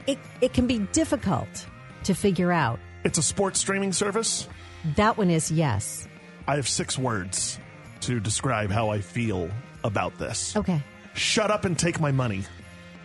it 0.07 0.19
it 0.41 0.53
can 0.53 0.67
be 0.67 0.79
difficult 0.93 1.67
to 2.05 2.15
figure 2.15 2.53
out. 2.53 2.79
It's 3.05 3.19
a 3.19 3.23
sports 3.23 3.61
streaming 3.61 3.93
service. 3.93 4.49
That 4.97 5.17
one 5.17 5.31
is 5.31 5.51
yes. 5.51 6.07
I 6.47 6.57
have 6.57 6.69
six 6.69 6.99
words 6.99 7.59
to 8.01 8.19
describe 8.21 8.71
how 8.71 8.91
I 8.91 9.01
feel 9.01 9.49
about 9.85 10.19
this. 10.19 10.57
Okay. 10.57 10.83
Shut 11.15 11.51
up 11.51 11.65
and 11.65 11.79
take 11.79 12.01
my 12.01 12.11
money. 12.13 12.45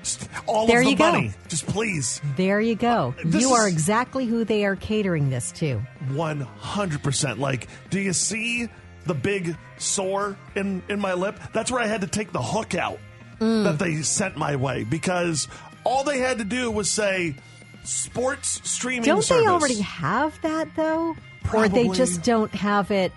Just 0.03 0.29
all 0.47 0.65
There 0.67 0.79
of 0.79 0.85
the 0.85 0.91
you 0.91 0.97
go. 0.97 1.11
money. 1.11 1.31
Just 1.47 1.67
please. 1.67 2.21
There 2.35 2.61
you 2.61 2.75
go. 2.75 3.13
This 3.23 3.41
you 3.41 3.49
are 3.51 3.67
exactly 3.67 4.25
who 4.25 4.43
they 4.45 4.65
are 4.65 4.75
catering 4.75 5.29
this 5.29 5.51
to. 5.53 5.81
100%. 6.11 7.39
Like, 7.39 7.67
do 7.89 7.99
you 7.99 8.13
see 8.13 8.69
the 9.05 9.13
big 9.13 9.55
sore 9.77 10.37
in, 10.55 10.81
in 10.89 10.99
my 10.99 11.13
lip? 11.13 11.39
That's 11.53 11.71
where 11.71 11.81
I 11.81 11.87
had 11.87 12.01
to 12.01 12.07
take 12.07 12.31
the 12.31 12.41
hook 12.41 12.75
out 12.75 12.99
Mm. 13.39 13.65
that 13.65 13.77
they 13.77 14.01
sent 14.01 14.35
my 14.35 14.55
way 14.55 14.83
because 14.83 15.47
all 15.87 16.03
they 16.03 16.19
had 16.19 16.37
to 16.39 16.43
do 16.43 16.69
was 16.69 16.89
say 16.89 17.35
sports 17.83 18.61
streaming 18.69 19.03
Don't 19.03 19.23
service. 19.23 19.45
they 19.45 19.49
already 19.51 19.81
have 19.81 20.39
that 20.41 20.75
though? 20.75 21.15
Or 21.53 21.69
they 21.69 21.87
just 21.89 22.23
don't 22.23 22.53
have 22.53 22.91
it 22.91 23.11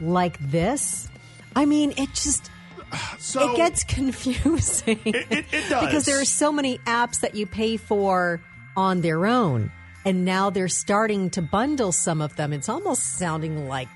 like 0.00 0.38
this? 0.50 1.08
I 1.56 1.64
mean, 1.64 1.92
it 1.96 2.10
just 2.12 2.50
so, 3.18 3.52
it 3.52 3.56
gets 3.56 3.84
confusing. 3.98 5.00
It- 5.04 5.26
it- 5.30 5.46
it 5.52 5.68
does. 5.68 5.84
because 5.84 6.04
there 6.04 6.20
are 6.20 6.24
so 6.26 6.52
many 6.52 6.78
apps 6.78 7.20
that 7.20 7.34
you 7.34 7.46
pay 7.46 7.76
for 7.76 8.40
on 8.76 9.00
their 9.00 9.24
own, 9.26 9.72
and 10.04 10.24
now 10.24 10.50
they're 10.50 10.68
starting 10.68 11.30
to 11.30 11.40
bundle 11.42 11.90
some 11.92 12.20
of 12.20 12.36
them. 12.36 12.52
It's 12.52 12.68
almost 12.68 13.16
sounding 13.18 13.66
like 13.68 13.88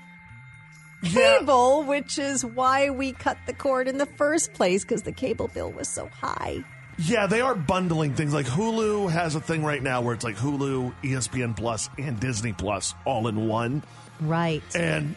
Yeah. 1.03 1.37
cable, 1.39 1.83
which 1.83 2.17
is 2.17 2.43
why 2.43 2.89
we 2.89 3.11
cut 3.13 3.37
the 3.45 3.53
cord 3.53 3.87
in 3.87 3.97
the 3.99 4.05
first 4.05 4.53
place 4.53 4.83
because 4.83 5.03
the 5.03 5.11
cable 5.13 5.47
bill 5.49 5.71
was 5.71 5.87
so 5.87 6.09
high. 6.21 6.63
Yeah, 7.01 7.27
they 7.27 7.39
are 7.41 7.55
bundling 7.55 8.13
things. 8.13 8.33
Like 8.33 8.45
Hulu 8.45 9.09
has 9.09 9.35
a 9.35 9.39
thing 9.39 9.63
right 9.63 9.81
now 9.81 10.01
where 10.01 10.13
it's 10.13 10.23
like 10.23 10.35
Hulu, 10.35 10.93
ESPN 11.03 11.55
Plus, 11.55 11.89
and 11.97 12.19
Disney 12.19 12.51
Plus 12.53 12.93
all 13.05 13.27
in 13.27 13.47
one. 13.47 13.83
Right. 14.19 14.61
And 14.75 15.15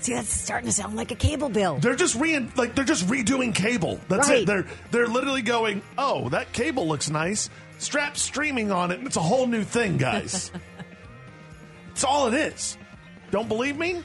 See, 0.00 0.14
that's 0.14 0.32
starting 0.32 0.68
to 0.68 0.72
sound 0.74 0.96
like 0.96 1.10
a 1.12 1.14
cable 1.14 1.48
bill. 1.48 1.78
they're 1.78 1.94
just 1.94 2.14
re 2.16 2.38
like 2.56 2.74
they're 2.74 2.84
just 2.84 3.06
redoing 3.06 3.54
cable. 3.54 4.00
That's 4.08 4.28
Right. 4.28 4.38
it. 4.42 4.46
They're 4.46 4.66
they're 4.90 5.06
literally 5.06 5.42
going, 5.42 5.82
"Oh, 5.98 6.28
that 6.30 6.52
cable 6.52 6.88
looks 6.88 7.08
nice. 7.10 7.50
Strap 7.78 8.16
streaming 8.16 8.72
on 8.72 8.90
it, 8.90 8.98
and 8.98 9.06
it's 9.06 9.16
a 9.16 9.20
whole 9.22 9.46
new 9.46 9.62
thing, 9.64 9.98
guys." 9.98 10.50
It's 11.92 12.04
all 12.04 12.26
it 12.28 12.34
is. 12.34 12.78
Don't 13.30 13.48
believe 13.48 13.76
me? 13.76 14.02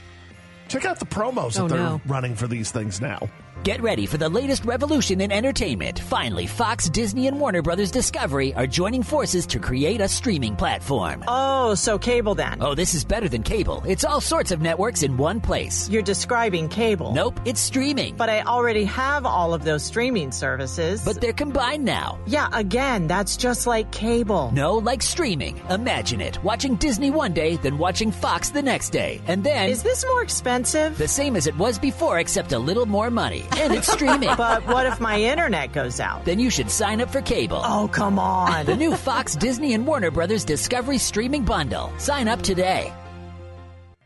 Check 0.68 0.84
out 0.84 1.00
the 1.00 1.06
promos 1.06 1.58
Oh, 1.58 1.64
that 1.68 1.70
they're 1.74 1.80
no. 1.84 2.02
running 2.06 2.36
for 2.36 2.46
these 2.48 2.70
things 2.70 3.00
now. 3.00 3.30
Get 3.64 3.82
ready 3.82 4.06
for 4.06 4.18
the 4.18 4.30
latest 4.30 4.64
revolution 4.64 5.20
in 5.20 5.30
entertainment. 5.30 6.00
Finally, 6.00 6.48
Fox, 6.48 6.88
Disney, 6.90 7.28
and 7.28 7.38
Warner 7.38 7.62
Brothers 7.62 7.92
Discovery 7.92 8.54
are 8.54 8.66
joining 8.66 9.04
forces 9.04 9.46
to 9.48 9.60
create 9.60 10.00
a 10.00 10.08
streaming 10.08 10.56
platform. 10.56 11.22
Oh, 11.28 11.76
so 11.76 12.00
cable 12.00 12.34
then. 12.34 12.60
Oh, 12.62 12.76
this 12.76 12.94
is 12.94 13.04
better 13.04 13.28
than 13.28 13.44
cable. 13.44 13.84
It's 13.86 14.06
all 14.06 14.22
sorts 14.22 14.52
of 14.52 14.62
networks 14.62 15.04
in 15.04 15.18
one 15.18 15.42
place. 15.42 15.90
You're 15.90 16.02
describing 16.02 16.70
cable. 16.70 17.12
Nope, 17.14 17.42
it's 17.44 17.60
streaming. 17.60 18.16
But 18.16 18.30
I 18.30 18.42
already 18.44 18.86
have 18.86 19.26
all 19.26 19.54
of 19.54 19.66
those 19.66 19.84
streaming 19.84 20.32
services. 20.32 21.04
But 21.04 21.20
they're 21.20 21.34
combined 21.34 21.84
now. 21.84 22.20
yeah, 22.26 22.48
again, 22.54 23.06
that's 23.08 23.36
just 23.36 23.68
like 23.68 23.92
cable. 23.92 24.50
No, 24.54 24.76
like 24.76 25.02
streaming. 25.02 25.62
Imagine 25.70 26.22
it. 26.22 26.42
Watching 26.42 26.76
Disney 26.76 27.12
one 27.12 27.34
day, 27.34 27.58
then 27.58 27.78
watching 27.78 28.12
Fox 28.12 28.50
the 28.50 28.62
next 28.62 28.92
day. 28.92 29.20
And 29.28 29.44
then 29.44 29.70
Is 29.70 29.84
this 29.84 30.06
more 30.08 30.24
expensive? 30.24 30.98
the 30.98 31.08
same 31.08 31.36
as 31.36 31.48
it 31.48 31.58
was 31.58 31.78
before, 31.78 32.20
except 32.20 32.54
a 32.54 32.60
little 32.60 32.86
more 32.86 33.12
money. 33.12 33.44
And 33.60 33.74
it's 33.74 33.92
streaming. 33.92 34.30
but 34.38 34.66
what 34.68 34.86
if 34.86 35.00
my 35.00 35.20
internet 35.20 35.74
goes 35.74 36.00
out? 36.00 36.26
then 36.26 36.40
you 36.40 36.50
should 36.50 36.70
sign 36.70 37.02
up 37.02 37.10
for 37.10 37.22
cable. 37.22 37.62
Oh, 37.64 37.88
come 37.92 38.20
on. 38.20 38.66
The 38.66 38.76
new 38.76 38.96
Fox, 38.96 39.36
Disney, 39.36 39.74
and 39.74 39.88
Warner 39.88 40.12
Brothers 40.12 40.44
Discovery 40.44 40.98
streaming 40.98 41.44
bundle. 41.44 41.92
Sign 41.98 42.28
up 42.28 42.42
today. 42.42 42.94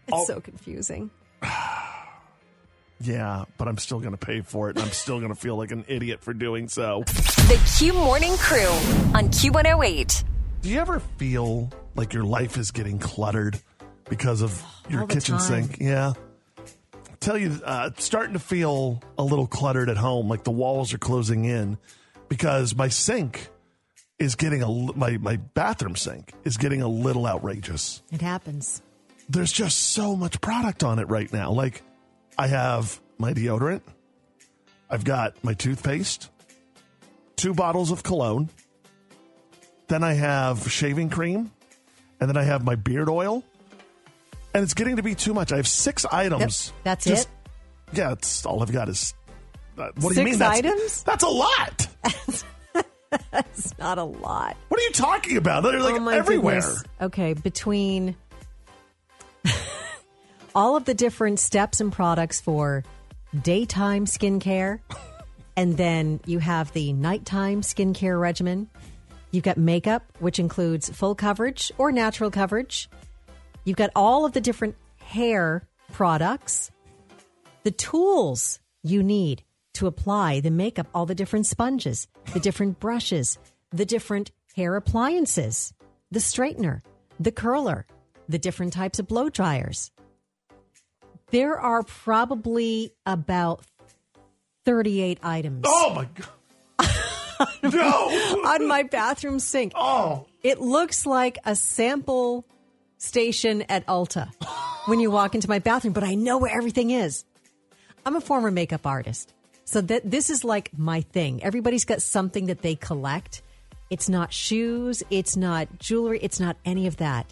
It's 0.08 0.18
oh. 0.18 0.26
so 0.26 0.40
confusing. 0.40 1.10
Yeah, 3.04 3.46
but 3.58 3.68
I'm 3.68 3.80
still 3.80 4.00
going 4.00 4.12
to 4.12 4.18
pay 4.24 4.42
for 4.42 4.70
it, 4.70 4.76
and 4.76 4.86
I'm 4.86 4.92
still 4.92 5.18
going 5.18 5.34
to 5.34 5.40
feel 5.40 5.56
like 5.56 5.72
an 5.72 5.86
idiot 5.88 6.22
for 6.22 6.36
doing 6.36 6.68
so. 6.68 7.04
The 7.08 7.60
Q 7.80 7.94
Morning 7.94 8.38
Crew 8.38 8.68
on 9.16 9.30
Q108. 9.30 10.24
Do 10.62 10.70
you 10.70 10.80
ever 10.80 11.00
feel 11.18 11.72
like 11.96 12.14
your 12.14 12.24
life 12.24 12.58
is 12.58 12.70
getting 12.70 13.00
cluttered 13.00 13.60
because 14.08 14.44
of 14.44 14.64
your 14.88 15.02
All 15.02 15.08
the 15.08 15.16
kitchen 15.16 15.38
time. 15.40 15.64
sink? 15.64 15.78
Yeah. 15.82 16.14
Tell 17.22 17.38
you, 17.38 17.62
uh, 17.64 17.92
starting 17.98 18.34
to 18.34 18.40
feel 18.40 19.00
a 19.16 19.24
little 19.24 19.46
cluttered 19.46 19.90
at 19.90 19.98
home, 19.98 20.28
like 20.28 20.44
the 20.44 20.52
walls 20.52 20.92
are 20.92 20.98
closing 20.98 21.46
in 21.46 21.78
because 22.30 22.76
my 22.76 22.88
sink 22.88 23.50
is 24.18 24.36
getting 24.36 24.64
a 24.64 24.68
my 24.68 25.18
my 25.18 25.36
bathroom 25.38 25.96
sink 25.96 26.34
is 26.44 26.58
getting 26.58 26.82
a 26.82 26.88
little 26.88 27.28
outrageous. 27.28 28.02
It 28.12 28.22
happens. 28.22 28.82
There's 29.30 29.52
just 29.52 29.92
so 29.92 30.16
much 30.16 30.42
product 30.42 30.84
on 30.84 30.98
it 30.98 31.08
right 31.10 31.32
now. 31.32 31.52
Like 31.52 31.84
I 32.40 32.48
have 32.48 33.00
my 33.20 33.34
deodorant, 33.34 33.82
I've 34.90 35.04
got 35.04 35.44
my 35.44 35.54
toothpaste, 35.54 36.30
two 37.36 37.54
bottles 37.54 37.92
of 37.92 38.02
cologne, 38.02 38.50
then 39.90 40.04
I 40.04 40.14
have 40.14 40.72
shaving 40.72 41.10
cream, 41.12 41.52
and 42.20 42.28
then 42.28 42.38
I 42.38 42.44
have 42.44 42.66
my 42.66 42.76
beard 42.76 43.10
oil. 43.10 43.44
And 44.54 44.64
it's 44.64 44.74
getting 44.74 44.98
to 44.98 45.04
be 45.04 45.16
too 45.16 45.34
much. 45.34 45.52
I 45.52 45.58
have 45.58 45.68
six 45.68 46.06
items. 46.06 46.68
Yep, 46.76 46.84
that's 46.84 47.06
Just- 47.06 47.28
it? 47.28 47.98
Yeah, 47.98 48.12
it's 48.14 48.46
all 48.46 48.62
I've 48.62 48.72
got 48.72 48.88
is. 48.90 49.14
Uh, 49.78 49.90
what 50.00 50.14
do 50.14 50.20
you 50.20 50.26
mean? 50.26 50.40
That's, 50.40 50.60
items? 50.60 51.04
That's 51.04 51.24
a 51.24 51.30
lot. 51.30 51.88
that's 53.32 53.78
not 53.78 53.98
a 53.98 54.04
lot. 54.04 54.56
What 54.70 54.80
are 54.80 54.84
you 54.84 54.92
talking 54.92 55.38
about? 55.38 55.64
They're 55.64 55.80
like 55.80 56.00
oh 56.00 56.08
everywhere. 56.08 56.62
goodness. 56.62 56.84
Okay, 57.02 57.34
between 57.34 58.16
all 60.56 60.76
of 60.76 60.86
the 60.86 60.94
different 60.94 61.40
steps 61.40 61.82
and 61.82 61.92
products 61.92 62.40
for 62.40 62.84
daytime 63.42 64.06
skincare, 64.06 64.80
and 65.58 65.78
then 65.78 66.20
you 66.26 66.40
have 66.40 66.72
the 66.74 66.94
nighttime 66.94 67.62
skincare 67.62 68.20
regimen. 68.20 68.70
You've 69.32 69.44
got 69.44 69.58
makeup, 69.58 70.04
which 70.20 70.40
includes 70.40 70.90
full 70.90 71.16
coverage 71.16 71.72
or 71.78 71.92
natural 71.92 72.32
coverage. 72.32 72.90
You've 73.64 73.78
got 73.78 73.92
all 73.96 74.26
of 74.26 74.34
the 74.34 74.42
different 74.42 74.76
hair 75.00 75.68
products, 75.92 76.72
the 77.64 77.72
tools 77.72 78.60
you 78.84 79.04
need 79.04 79.44
to 79.74 79.88
apply 79.88 80.40
the 80.40 80.52
makeup, 80.52 80.88
all 80.94 81.06
the 81.06 81.16
different 81.16 81.46
sponges, 81.46 82.08
the 82.34 82.40
different 82.40 82.80
brushes, 82.80 83.38
the 83.72 83.86
different 83.86 84.32
hair 84.56 84.76
appliances, 84.76 85.74
the 86.10 86.20
straightener, 86.20 86.82
the 87.20 87.32
curler, 87.32 87.86
the 88.28 88.40
different 88.40 88.74
types 88.74 89.00
of 89.00 89.08
blow 89.08 89.30
dryers. 89.30 89.92
There 91.30 91.60
are 91.60 91.84
probably 91.84 92.92
about 93.06 93.64
38 94.66 95.20
items 95.24 95.64
Oh 95.66 95.94
my 95.94 96.08
god! 96.14 97.64
no! 97.64 98.44
on 98.46 98.68
my 98.68 98.84
bathroom 98.84 99.40
sink. 99.40 99.72
Oh, 99.76 100.26
It 100.44 100.60
looks 100.60 101.06
like 101.06 101.38
a 101.46 101.56
sample 101.56 102.46
station 103.02 103.64
at 103.64 103.86
Ulta 103.88 104.32
when 104.86 105.00
you 105.00 105.10
walk 105.10 105.34
into 105.34 105.50
my 105.50 105.60
bathroom, 105.60 105.94
but 105.94 106.04
I 106.04 106.14
know 106.14 106.38
where 106.38 106.56
everything 106.56 106.92
is. 106.92 107.26
I'm 108.06 108.16
a 108.16 108.22
former 108.22 108.52
makeup 108.52 108.86
artist. 108.86 109.34
So 109.66 109.82
that 109.82 110.10
this 110.10 110.30
is 110.30 110.44
like 110.44 110.70
my 110.78 111.02
thing. 111.02 111.44
Everybody's 111.44 111.86
got 111.86 112.02
something 112.02 112.48
that 112.48 112.62
they 112.62 112.76
collect. 112.76 113.42
It's 113.90 114.08
not 114.10 114.34
shoes, 114.34 115.04
it's 115.10 115.36
not 115.36 115.80
jewelry, 115.80 116.20
it's 116.22 116.40
not 116.40 116.58
any 116.64 116.88
of 116.88 116.98
that. 116.98 117.32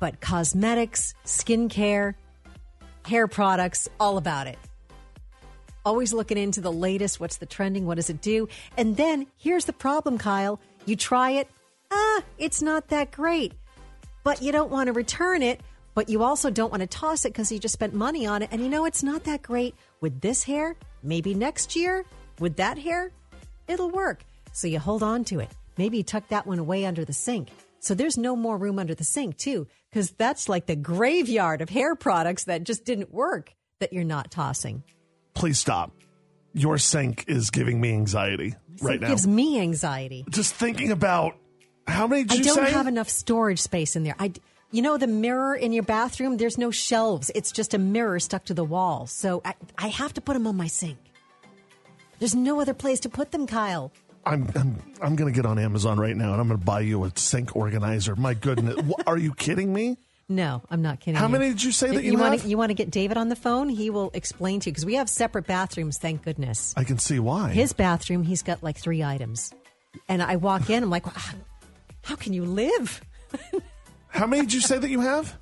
But 0.00 0.20
cosmetics, 0.20 1.14
skincare, 1.24 2.14
hair 3.06 3.26
products, 3.26 3.88
all 3.98 4.18
about 4.18 4.46
it. 4.46 4.58
Always 5.84 6.12
looking 6.12 6.38
into 6.38 6.60
the 6.60 6.72
latest, 6.72 7.20
what's 7.20 7.36
the 7.36 7.46
trending, 7.46 7.86
what 7.86 7.96
does 7.96 8.10
it 8.10 8.20
do? 8.20 8.48
And 8.76 8.96
then 8.96 9.26
here's 9.36 9.66
the 9.66 9.72
problem, 9.72 10.18
Kyle. 10.18 10.60
You 10.86 10.96
try 10.96 11.32
it, 11.32 11.48
ah, 11.90 12.22
it's 12.38 12.62
not 12.62 12.88
that 12.88 13.10
great. 13.10 13.52
But 14.24 14.42
you 14.42 14.50
don't 14.52 14.70
want 14.70 14.88
to 14.88 14.92
return 14.92 15.42
it, 15.42 15.60
but 15.94 16.08
you 16.08 16.22
also 16.22 16.50
don't 16.50 16.70
want 16.70 16.80
to 16.80 16.86
toss 16.86 17.24
it 17.24 17.28
because 17.28 17.52
you 17.52 17.58
just 17.58 17.74
spent 17.74 17.94
money 17.94 18.26
on 18.26 18.42
it. 18.42 18.48
And 18.50 18.60
you 18.60 18.68
know 18.68 18.84
it's 18.86 19.02
not 19.02 19.24
that 19.24 19.42
great 19.42 19.74
with 20.00 20.20
this 20.20 20.42
hair. 20.42 20.76
Maybe 21.02 21.34
next 21.34 21.76
year 21.76 22.04
with 22.40 22.56
that 22.56 22.78
hair, 22.78 23.12
it'll 23.68 23.90
work. 23.90 24.24
So 24.52 24.66
you 24.66 24.78
hold 24.80 25.02
on 25.02 25.24
to 25.24 25.40
it. 25.40 25.50
Maybe 25.76 25.98
you 25.98 26.02
tuck 26.02 26.28
that 26.28 26.46
one 26.46 26.58
away 26.58 26.84
under 26.86 27.04
the 27.04 27.12
sink. 27.12 27.48
So 27.80 27.94
there's 27.94 28.16
no 28.16 28.34
more 28.34 28.56
room 28.56 28.78
under 28.78 28.94
the 28.94 29.04
sink, 29.04 29.36
too, 29.36 29.66
because 29.90 30.10
that's 30.12 30.48
like 30.48 30.66
the 30.66 30.76
graveyard 30.76 31.60
of 31.60 31.68
hair 31.68 31.94
products 31.94 32.44
that 32.44 32.64
just 32.64 32.84
didn't 32.86 33.12
work 33.12 33.52
that 33.80 33.92
you're 33.92 34.04
not 34.04 34.30
tossing. 34.30 34.82
please 35.34 35.58
stop. 35.58 35.92
Your 36.54 36.78
sink 36.78 37.24
is 37.26 37.50
giving 37.50 37.80
me 37.80 37.92
anxiety 37.92 38.54
right 38.80 39.00
now. 39.00 39.08
it 39.08 39.10
gives 39.10 39.26
me 39.26 39.60
anxiety. 39.60 40.24
Just 40.30 40.54
thinking 40.54 40.92
about 40.92 41.36
how 41.86 42.06
many 42.06 42.24
did 42.24 42.32
I 42.32 42.34
you 42.36 42.44
don't 42.44 42.66
say? 42.66 42.72
have 42.72 42.86
enough 42.86 43.08
storage 43.08 43.60
space 43.60 43.96
in 43.96 44.04
there. 44.04 44.16
I, 44.18 44.32
you 44.70 44.82
know, 44.82 44.96
the 44.96 45.06
mirror 45.06 45.54
in 45.54 45.72
your 45.72 45.82
bathroom. 45.82 46.36
There's 46.36 46.58
no 46.58 46.70
shelves. 46.70 47.30
It's 47.34 47.52
just 47.52 47.74
a 47.74 47.78
mirror 47.78 48.18
stuck 48.18 48.44
to 48.46 48.54
the 48.54 48.64
wall. 48.64 49.06
So 49.06 49.42
I, 49.44 49.54
I 49.78 49.88
have 49.88 50.14
to 50.14 50.20
put 50.20 50.34
them 50.34 50.46
on 50.46 50.56
my 50.56 50.66
sink. 50.66 50.98
There's 52.18 52.34
no 52.34 52.60
other 52.60 52.74
place 52.74 53.00
to 53.00 53.08
put 53.08 53.32
them, 53.32 53.46
Kyle. 53.46 53.92
I'm 54.26 54.50
I'm 54.54 54.82
I'm 55.02 55.16
going 55.16 55.32
to 55.32 55.36
get 55.36 55.44
on 55.44 55.58
Amazon 55.58 55.98
right 55.98 56.16
now 56.16 56.32
and 56.32 56.40
I'm 56.40 56.48
going 56.48 56.58
to 56.58 56.64
buy 56.64 56.80
you 56.80 57.04
a 57.04 57.12
sink 57.14 57.54
organizer. 57.54 58.16
My 58.16 58.34
goodness, 58.34 58.76
are 59.06 59.18
you 59.18 59.34
kidding 59.34 59.72
me? 59.72 59.98
No, 60.28 60.62
I'm 60.70 60.80
not 60.80 61.00
kidding. 61.00 61.16
How 61.16 61.26
you. 61.26 61.32
many 61.32 61.48
did 61.50 61.62
you 61.62 61.70
say 61.72 61.90
that 61.94 62.02
you 62.02 62.16
want 62.16 62.32
have? 62.32 62.42
to, 62.42 62.48
you 62.48 62.56
want 62.56 62.70
to 62.70 62.74
get 62.74 62.90
David 62.90 63.18
on 63.18 63.28
the 63.28 63.36
phone? 63.36 63.68
He 63.68 63.90
will 63.90 64.10
explain 64.14 64.60
to 64.60 64.70
you 64.70 64.72
because 64.72 64.86
we 64.86 64.94
have 64.94 65.10
separate 65.10 65.46
bathrooms. 65.46 65.98
Thank 65.98 66.22
goodness. 66.22 66.72
I 66.78 66.84
can 66.84 66.98
see 66.98 67.18
why. 67.18 67.50
His 67.50 67.74
bathroom, 67.74 68.22
he's 68.22 68.42
got 68.42 68.62
like 68.62 68.78
three 68.78 69.02
items, 69.02 69.52
and 70.08 70.22
I 70.22 70.36
walk 70.36 70.70
in. 70.70 70.82
I'm 70.82 70.88
like, 70.88 71.04
"Wow, 71.04 71.38
how 72.04 72.16
can 72.16 72.32
you 72.32 72.44
live? 72.44 73.00
How 74.08 74.26
many 74.26 74.42
did 74.42 74.52
you 74.54 74.60
say 74.60 74.78
that 74.78 74.90
you 74.90 75.00
have? 75.00 75.36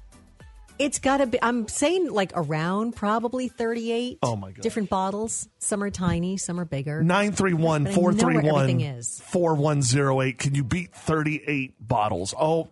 It's 0.79 0.99
got 0.99 1.19
to 1.19 1.27
be. 1.27 1.39
I'm 1.43 1.69
saying 1.69 2.11
like 2.11 2.33
around 2.35 2.97
probably 2.97 3.49
38. 3.49 4.19
Oh, 4.23 4.35
my 4.37 4.51
gosh. 4.53 4.63
Different 4.63 4.89
bottles. 4.89 5.49
Some 5.59 5.83
are 5.83 5.91
tiny, 5.91 6.37
some 6.39 6.59
are 6.59 6.65
bigger. 6.65 7.03
931 7.03 7.85
But 7.85 7.91
I 7.91 7.93
know 7.93 8.01
431 8.01 8.81
is. 8.81 9.21
4108. 9.21 10.39
Can 10.39 10.55
you 10.55 10.65
beat 10.65 10.93
38 10.95 11.75
bottles? 11.87 12.35
Oh, 12.41 12.69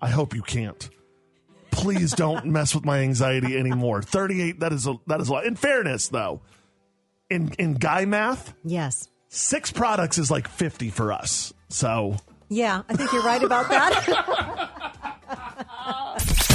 I 0.00 0.10
hope 0.10 0.34
you 0.34 0.42
can't. 0.42 0.90
Please 1.70 2.12
don't 2.12 2.46
mess 2.46 2.74
with 2.74 2.84
my 2.84 2.98
anxiety 2.98 3.56
anymore. 3.56 4.02
38 4.02 4.60
that 4.60 4.72
is 4.72 4.86
a 4.86 4.96
that 5.06 5.20
is 5.20 5.28
a 5.28 5.32
lot. 5.32 5.46
In 5.46 5.54
fairness 5.54 6.08
though, 6.08 6.42
in 7.30 7.52
in 7.58 7.74
guy 7.74 8.04
math, 8.04 8.52
Yes. 8.64 9.08
six 9.28 9.70
products 9.72 10.18
is 10.18 10.30
like 10.30 10.48
50 10.48 10.90
for 10.90 11.12
us. 11.12 11.54
So, 11.70 12.16
Yeah, 12.52 12.82
I 12.86 12.94
think 12.94 13.10
you're 13.12 13.22
right 13.22 13.42
about 13.42 13.70
that. 13.70 14.68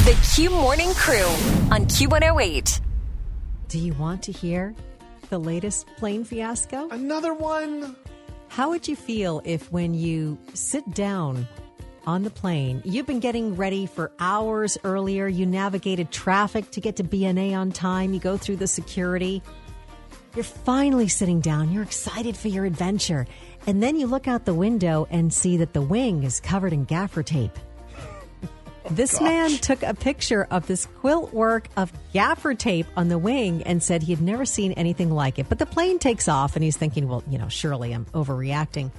The 0.08 0.16
Q 0.36 0.51
Morning 0.51 0.94
Crew 0.94 1.25
on 1.70 1.86
Q108. 1.88 2.80
Do 3.68 3.77
you 3.77 3.94
want 3.96 4.24
to 4.24 4.32
hear 4.32 4.74
the 5.30 5.38
latest 5.38 5.86
plane 5.98 6.24
fiasco? 6.24 6.88
Another 6.89 7.34
one. 7.34 7.98
How 8.48 8.70
would 8.70 8.88
you 8.88 8.96
feel 8.96 9.42
if, 9.44 9.70
when 9.70 9.94
you 9.94 10.38
sit 10.54 10.89
down 10.94 11.46
on 12.06 12.24
the 12.24 12.30
plane, 12.30 12.82
you've 12.86 13.06
been 13.08 13.20
getting 13.20 13.58
ready 13.58 13.86
for 13.86 14.12
hours 14.20 14.77
earlier, 14.86 15.27
you 15.27 15.46
navigated 15.46 16.10
traffic 16.12 16.72
to 16.72 16.80
get 16.80 16.96
to 16.98 17.04
BNA 17.04 17.54
on 17.58 17.74
time, 17.74 18.13
you 18.13 18.22
go 18.22 18.38
through 18.38 18.58
the 18.58 18.68
security, 18.68 19.44
you're 20.38 20.44
finally 20.44 21.08
sitting 21.08 21.41
down, 21.41 21.72
you're 21.72 21.82
excited 21.82 22.38
for 22.38 22.48
your 22.48 22.63
adventure, 22.63 23.25
and 23.65 23.82
then 23.82 24.00
you 24.00 24.06
look 24.06 24.27
out 24.27 24.46
the 24.46 24.53
window 24.53 25.08
and 25.10 25.34
see 25.34 25.58
that 25.58 25.74
the 25.74 25.82
wing 25.82 26.22
is 26.22 26.39
covered 26.39 26.74
in 26.74 26.86
gaffer 26.86 27.24
tape. 27.24 27.58
This 28.89 29.20
man 29.20 29.50
took 29.50 29.84
a 29.84 29.94
picture 29.94 30.48
of 30.50 30.65
this 30.65 30.86
quilt 30.86 31.34
work 31.34 31.67
of 31.75 31.91
gaffer 32.13 32.53
tape 32.53 32.86
on 32.96 33.10
the 33.10 33.17
wing 33.17 33.63
and 33.63 33.84
said 33.84 34.01
he 34.01 34.13
had 34.13 34.22
never 34.22 34.46
seen 34.46 34.72
anything 34.74 35.12
like 35.12 35.39
it. 35.39 35.50
But 35.50 35.60
the 35.60 35.65
plane 35.65 36.00
takes 36.00 36.29
off 36.29 36.56
and 36.56 36.63
he's 36.63 36.77
thinking, 36.77 37.10
well, 37.10 37.22
you 37.29 37.38
know, 37.38 37.50
surely 37.50 37.91
I'm 37.91 38.06
overreacting. 38.13 38.91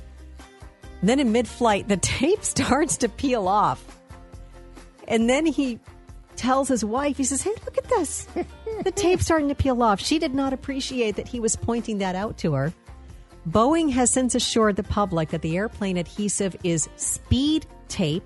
Then 1.02 1.21
in 1.21 1.33
mid 1.33 1.49
flight, 1.49 1.88
the 1.88 1.97
tape 2.02 2.45
starts 2.45 2.99
to 2.99 3.09
peel 3.09 3.49
off. 3.49 3.83
And 5.07 5.30
then 5.30 5.47
he 5.47 5.80
tells 6.38 6.68
his 6.68 6.85
wife, 6.85 7.18
he 7.18 7.25
says, 7.25 7.42
Hey, 7.42 7.52
look 7.64 7.76
at 7.76 7.88
this. 7.88 8.26
The 8.85 8.92
tape's 8.92 9.25
starting 9.25 9.49
to 9.49 9.57
peel 9.57 9.83
off. 9.83 9.99
She 9.99 10.21
did 10.21 10.35
not 10.35 10.52
appreciate 10.52 11.16
that 11.16 11.26
he 11.26 11.40
was 11.40 11.57
pointing 11.57 11.99
that 11.99 12.14
out 12.14 12.38
to 12.38 12.52
her. 12.52 12.73
Boeing 13.49 13.90
has 13.90 14.09
since 14.09 14.37
assured 14.37 14.76
the 14.76 14.85
public 14.85 15.30
that 15.30 15.42
the 15.42 15.57
airplane 15.57 15.97
adhesive 15.97 16.54
is 16.62 16.88
speed 16.95 17.66
tape, 17.88 18.23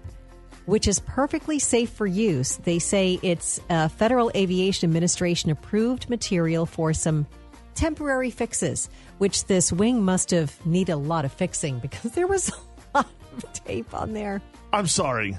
which 0.66 0.87
is 0.87 0.99
perfectly 1.00 1.59
safe 1.59 1.88
for 1.88 2.07
use. 2.07 2.57
They 2.57 2.78
say 2.78 3.19
it's 3.23 3.61
a 3.71 3.88
Federal 3.88 4.31
Aviation 4.35 4.90
Administration 4.90 5.50
approved 5.50 6.11
material 6.11 6.66
for 6.66 6.92
some 6.92 7.26
temporary 7.75 8.31
fixes, 8.31 8.90
which 9.16 9.47
this 9.47 9.73
wing 9.73 10.02
must 10.02 10.31
have 10.33 10.54
needed 10.66 10.92
a 10.92 10.97
lot 10.97 11.25
of 11.25 11.33
fixing 11.33 11.78
because 11.87 12.12
there 12.12 12.26
was 12.26 12.50
a 12.50 12.99
lot 12.99 13.09
of 13.37 13.52
tape 13.54 13.95
on 13.95 14.12
there. 14.12 14.42
I'm 14.73 14.87
sorry. 14.87 15.38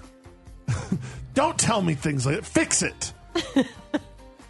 Don't 1.33 1.57
tell 1.57 1.81
me 1.81 1.95
things 1.95 2.25
like 2.25 2.35
that. 2.35 2.45
Fix 2.45 2.81
it. 2.83 3.13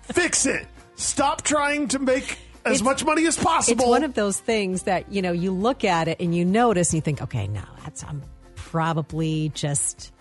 Fix 0.04 0.46
it. 0.46 0.68
Stop 0.96 1.42
trying 1.44 1.88
to 1.90 2.00
make 2.00 2.38
as 2.66 2.76
It's- 2.76 2.82
much 2.82 3.06
money 3.06 3.26
as 3.26 3.38
possible. 3.38 3.84
It's 3.84 3.90
one 3.90 4.04
of 4.04 4.14
those 4.14 4.40
things 4.40 4.84
that, 4.84 5.12
you 5.12 5.22
know, 5.22 5.32
you 5.32 5.52
look 5.52 5.84
at 5.84 6.08
it 6.08 6.20
and 6.20 6.36
you 6.36 6.46
notice 6.46 6.90
and 6.90 6.96
you 6.96 7.02
think, 7.02 7.22
okay, 7.22 7.48
no, 7.48 7.64
that's, 7.84 8.04
I'm 8.04 8.22
probably 8.56 9.52
just 9.54 10.12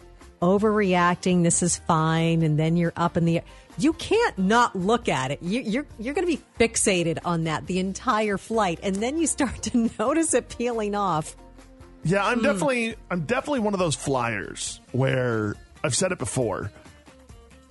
overreacting. 0.43 1.43
This 1.43 1.63
is 1.63 1.79
fine. 1.79 2.43
And 2.43 2.59
then 2.59 2.77
you're 2.77 2.93
up 2.97 3.17
in 3.17 3.25
the 3.25 3.41
You 3.79 3.93
can't 3.95 4.37
not 4.37 4.77
look 4.77 5.09
at 5.09 5.31
it. 5.31 5.43
You, 5.43 5.61
you're 5.61 5.87
you're 5.99 6.15
going 6.15 6.27
to 6.27 6.37
be 6.37 6.43
fixated 6.59 7.19
on 7.25 7.45
that 7.45 7.67
the 7.67 7.79
entire 7.79 8.37
flight, 8.37 8.81
and 8.83 8.97
then 8.97 9.17
you 9.17 9.27
start 9.27 9.63
to 9.63 9.91
notice 9.99 10.35
it 10.35 10.49
peeling 10.49 10.95
off. 10.95 11.37
Yeah. 12.05 12.27
I'm 12.27 12.39
hmm. 12.39 12.45
definitely 12.45 12.97
I'm 13.11 13.21
definitely 13.23 13.61
one 13.61 13.73
of 13.73 13.79
those 13.81 13.95
flyers 13.95 14.81
where 14.91 15.55
I've 15.85 15.95
said 15.95 16.12
it 16.12 16.19
before. 16.19 16.71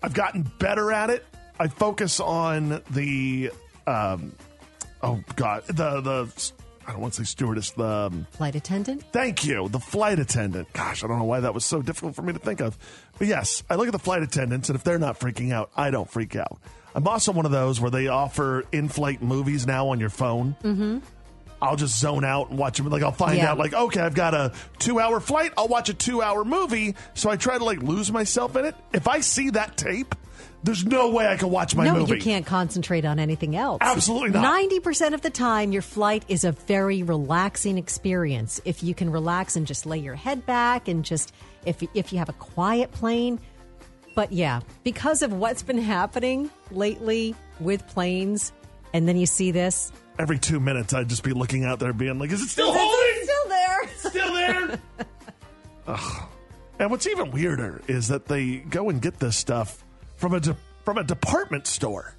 I've 0.04 0.14
gotten 0.14 0.44
better 0.60 0.92
at 0.92 1.10
it. 1.10 1.26
I 1.60 1.68
focus 1.68 2.20
on 2.20 2.82
the 2.90 3.52
um 3.86 4.34
oh 5.02 5.24
god, 5.36 5.66
the 5.68 6.02
the 6.02 6.52
I 6.88 6.94
don't 6.94 7.02
want 7.02 7.14
to 7.14 7.24
say 7.24 7.30
stewardess, 7.30 7.72
the 7.72 7.86
um, 7.86 8.28
Flight 8.32 8.56
attendant. 8.56 9.04
Thank 9.12 9.46
you. 9.46 9.70
The 9.70 9.80
flight 9.80 10.20
attendant. 10.20 10.74
Gosh, 10.74 11.04
I 11.04 11.08
don't 11.08 11.20
know 11.20 11.26
why 11.26 11.42
that 11.42 11.54
was 11.54 11.64
so 11.64 11.82
difficult 11.82 12.16
for 12.16 12.24
me 12.24 12.34
to 12.34 12.40
think 12.40 12.60
of. 12.60 12.78
But 13.20 13.28
yes, 13.28 13.64
I 13.70 13.76
look 13.76 13.88
at 13.88 13.94
the 13.94 14.00
flight 14.00 14.24
attendants, 14.24 14.68
and 14.70 14.76
if 14.76 14.84
they're 14.84 15.00
not 15.00 15.20
freaking 15.20 15.54
out, 15.54 15.70
I 15.78 15.92
don't 15.92 16.10
freak 16.10 16.36
out. 16.36 16.60
I'm 16.96 17.08
also 17.08 17.32
one 17.32 17.46
of 17.46 17.52
those 17.52 17.80
where 17.80 17.92
they 17.92 18.08
offer 18.08 18.66
in 18.72 18.90
flight 18.90 19.22
movies 19.22 19.66
now 19.68 19.90
on 19.90 20.00
your 20.00 20.10
phone. 20.10 20.56
Mm-hmm. 20.64 21.00
I'll 21.62 21.76
just 21.76 22.00
zone 22.00 22.26
out 22.26 22.50
and 22.50 22.58
watch 22.58 22.78
them. 22.78 22.90
Like, 22.90 23.04
I'll 23.04 23.12
find 23.12 23.38
Yeah. 23.38 23.52
out, 23.52 23.58
like, 23.60 23.74
okay, 23.74 24.02
I've 24.02 24.16
got 24.16 24.34
a 24.34 24.52
two 24.80 25.00
hour 25.00 25.20
flight. 25.20 25.52
I'll 25.58 25.68
watch 25.68 25.90
a 25.90 25.94
two 25.94 26.22
hour 26.22 26.44
movie. 26.44 26.96
So 27.14 27.30
I 27.30 27.36
try 27.36 27.58
to, 27.58 27.64
like, 27.64 27.82
lose 27.84 28.12
myself 28.12 28.56
in 28.56 28.66
it. 28.66 28.76
If 28.94 29.08
I 29.08 29.20
see 29.20 29.52
that 29.52 29.78
tape, 29.78 30.16
there's 30.64 30.86
no 30.86 31.10
way 31.10 31.28
I 31.28 31.38
can 31.38 31.50
watch 31.50 31.76
my 31.76 31.86
no, 31.86 31.96
movie. 31.96 32.16
you 32.16 32.22
can't 32.22 32.46
concentrate 32.46 33.04
on 33.06 33.20
anything 33.20 33.56
else. 33.56 33.80
Absolutely 33.82 34.30
not. 34.32 34.42
Ninety 34.42 34.80
percent 34.80 35.16
of 35.16 35.22
the 35.22 35.30
time, 35.32 35.72
your 35.72 35.82
flight 35.82 36.24
is 36.28 36.44
a 36.44 36.52
very 36.52 37.02
relaxing 37.04 37.78
experience. 37.78 38.62
If 38.66 38.84
you 38.84 38.94
can 38.94 39.10
relax 39.12 39.56
and 39.56 39.66
just 39.66 39.86
lay 39.86 39.98
your 39.98 40.14
head 40.16 40.46
back, 40.46 40.88
and 40.88 41.04
just 41.04 41.34
if 41.66 41.84
if 41.96 42.12
you 42.14 42.20
have 42.20 42.30
a 42.30 42.34
quiet 42.34 42.92
plane. 42.92 43.40
But 44.14 44.32
yeah, 44.34 44.60
because 44.84 45.22
of 45.24 45.32
what's 45.34 45.64
been 45.64 45.78
happening 45.80 46.50
lately 46.70 47.34
with 47.60 47.88
planes, 47.88 48.52
and 48.94 49.08
then 49.08 49.18
you 49.18 49.26
see 49.26 49.52
this, 49.52 49.92
Every 50.20 50.38
two 50.38 50.60
minutes, 50.60 50.94
I'd 50.94 51.10
just 51.10 51.24
be 51.24 51.32
looking 51.32 51.64
out 51.64 51.80
there 51.80 51.94
being 51.94 52.20
like, 52.20 52.32
is 52.32 52.42
it 52.42 52.50
still 52.50 52.72
holding? 52.72 53.24
still 53.24 53.50
there. 53.50 53.88
still 53.96 54.34
there. 54.34 54.80
Ugh. 55.88 56.24
And 56.80 56.92
what's 56.92 57.08
even 57.08 57.32
weirder 57.32 57.82
is 57.88 58.10
that 58.10 58.28
they 58.28 58.58
go 58.58 58.90
and 58.90 59.02
get 59.02 59.20
this 59.20 59.36
stuff 59.38 59.84
from 60.18 60.34
a 60.34 60.40
de- 60.40 60.58
from 60.86 60.98
a 60.98 61.04
department 61.04 61.66
store, 61.66 62.14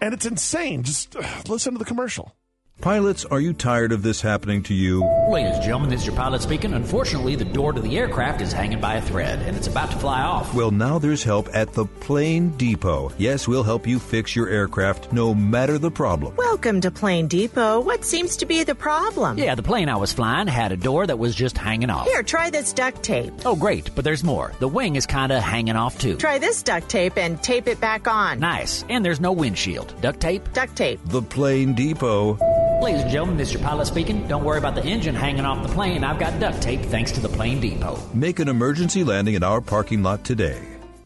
and 0.00 0.12
it's 0.14 0.26
insane. 0.26 0.82
Just 0.82 1.16
ugh, 1.16 1.48
listen 1.48 1.72
to 1.72 1.78
the 1.78 1.84
commercial. 1.84 2.35
Pilots, 2.82 3.24
are 3.24 3.40
you 3.40 3.54
tired 3.54 3.90
of 3.90 4.02
this 4.02 4.20
happening 4.20 4.62
to 4.64 4.74
you? 4.74 5.02
Ladies 5.30 5.54
and 5.54 5.62
gentlemen, 5.62 5.88
this 5.88 6.02
is 6.02 6.06
your 6.06 6.14
pilot 6.14 6.42
speaking. 6.42 6.74
Unfortunately, 6.74 7.34
the 7.34 7.44
door 7.44 7.72
to 7.72 7.80
the 7.80 7.96
aircraft 7.96 8.42
is 8.42 8.52
hanging 8.52 8.80
by 8.80 8.94
a 8.96 9.02
thread 9.02 9.40
and 9.40 9.56
it's 9.56 9.66
about 9.66 9.90
to 9.92 9.96
fly 9.96 10.20
off. 10.20 10.52
Well, 10.54 10.70
now 10.70 10.98
there's 10.98 11.24
help 11.24 11.48
at 11.54 11.72
the 11.72 11.86
Plane 11.86 12.50
Depot. 12.50 13.12
Yes, 13.16 13.48
we'll 13.48 13.62
help 13.62 13.86
you 13.86 13.98
fix 13.98 14.36
your 14.36 14.48
aircraft 14.50 15.10
no 15.10 15.34
matter 15.34 15.78
the 15.78 15.90
problem. 15.90 16.36
Welcome 16.36 16.82
to 16.82 16.90
Plane 16.90 17.28
Depot. 17.28 17.80
What 17.80 18.04
seems 18.04 18.36
to 18.36 18.46
be 18.46 18.62
the 18.62 18.74
problem? 18.74 19.38
Yeah, 19.38 19.54
the 19.54 19.62
plane 19.62 19.88
I 19.88 19.96
was 19.96 20.12
flying 20.12 20.46
had 20.46 20.70
a 20.70 20.76
door 20.76 21.06
that 21.06 21.18
was 21.18 21.34
just 21.34 21.56
hanging 21.56 21.88
off. 21.88 22.06
Here, 22.06 22.22
try 22.22 22.50
this 22.50 22.74
duct 22.74 23.02
tape. 23.02 23.32
Oh, 23.46 23.56
great, 23.56 23.90
but 23.94 24.04
there's 24.04 24.22
more. 24.22 24.52
The 24.58 24.68
wing 24.68 24.96
is 24.96 25.06
kind 25.06 25.32
of 25.32 25.42
hanging 25.42 25.76
off 25.76 25.98
too. 25.98 26.16
Try 26.18 26.38
this 26.38 26.62
duct 26.62 26.90
tape 26.90 27.16
and 27.16 27.42
tape 27.42 27.68
it 27.68 27.80
back 27.80 28.06
on. 28.06 28.38
Nice. 28.38 28.84
And 28.90 29.02
there's 29.02 29.20
no 29.20 29.32
windshield. 29.32 29.98
Duct 30.02 30.20
tape? 30.20 30.52
Duct 30.52 30.76
tape. 30.76 31.00
The 31.06 31.22
Plane 31.22 31.74
Depot. 31.74 32.38
Ladies 32.80 33.02
and 33.02 33.10
gentlemen, 33.10 33.36
this 33.38 33.48
is 33.48 33.54
your 33.54 33.62
pilot 33.62 33.86
speaking. 33.86 34.28
Don't 34.28 34.44
worry 34.44 34.58
about 34.58 34.74
the 34.74 34.84
engine 34.84 35.14
hanging 35.14 35.46
off 35.46 35.66
the 35.66 35.72
plane. 35.72 36.04
I've 36.04 36.18
got 36.18 36.38
duct 36.38 36.60
tape 36.60 36.82
thanks 36.82 37.10
to 37.12 37.20
the 37.20 37.28
plane 37.28 37.58
depot. 37.58 37.98
Make 38.12 38.38
an 38.38 38.48
emergency 38.48 39.02
landing 39.02 39.34
in 39.34 39.42
our 39.42 39.62
parking 39.62 40.02
lot 40.02 40.24
today. 40.24 40.60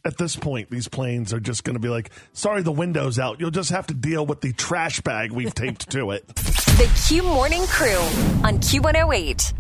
At 0.04 0.18
this 0.18 0.35
point, 0.35 0.70
these 0.70 0.88
planes 0.88 1.33
are 1.33 1.38
just 1.38 1.62
going 1.62 1.74
to 1.74 1.80
be 1.80 1.88
like, 1.88 2.11
"Sorry, 2.33 2.62
the 2.62 2.72
window's 2.72 3.18
out. 3.18 3.38
You'll 3.38 3.50
just 3.50 3.70
have 3.70 3.87
to 3.88 3.94
deal 3.94 4.26
with 4.26 4.40
the 4.40 4.52
trash 4.52 5.00
bag 5.00 5.30
we've 5.30 5.54
taped 5.54 5.90
to 5.90 6.11
it." 6.11 6.24
The 6.80 6.90
Q 7.09 7.22
Morning 7.24 7.66
Crew 7.66 7.98
on 8.42 8.59
Q108. 8.59 9.52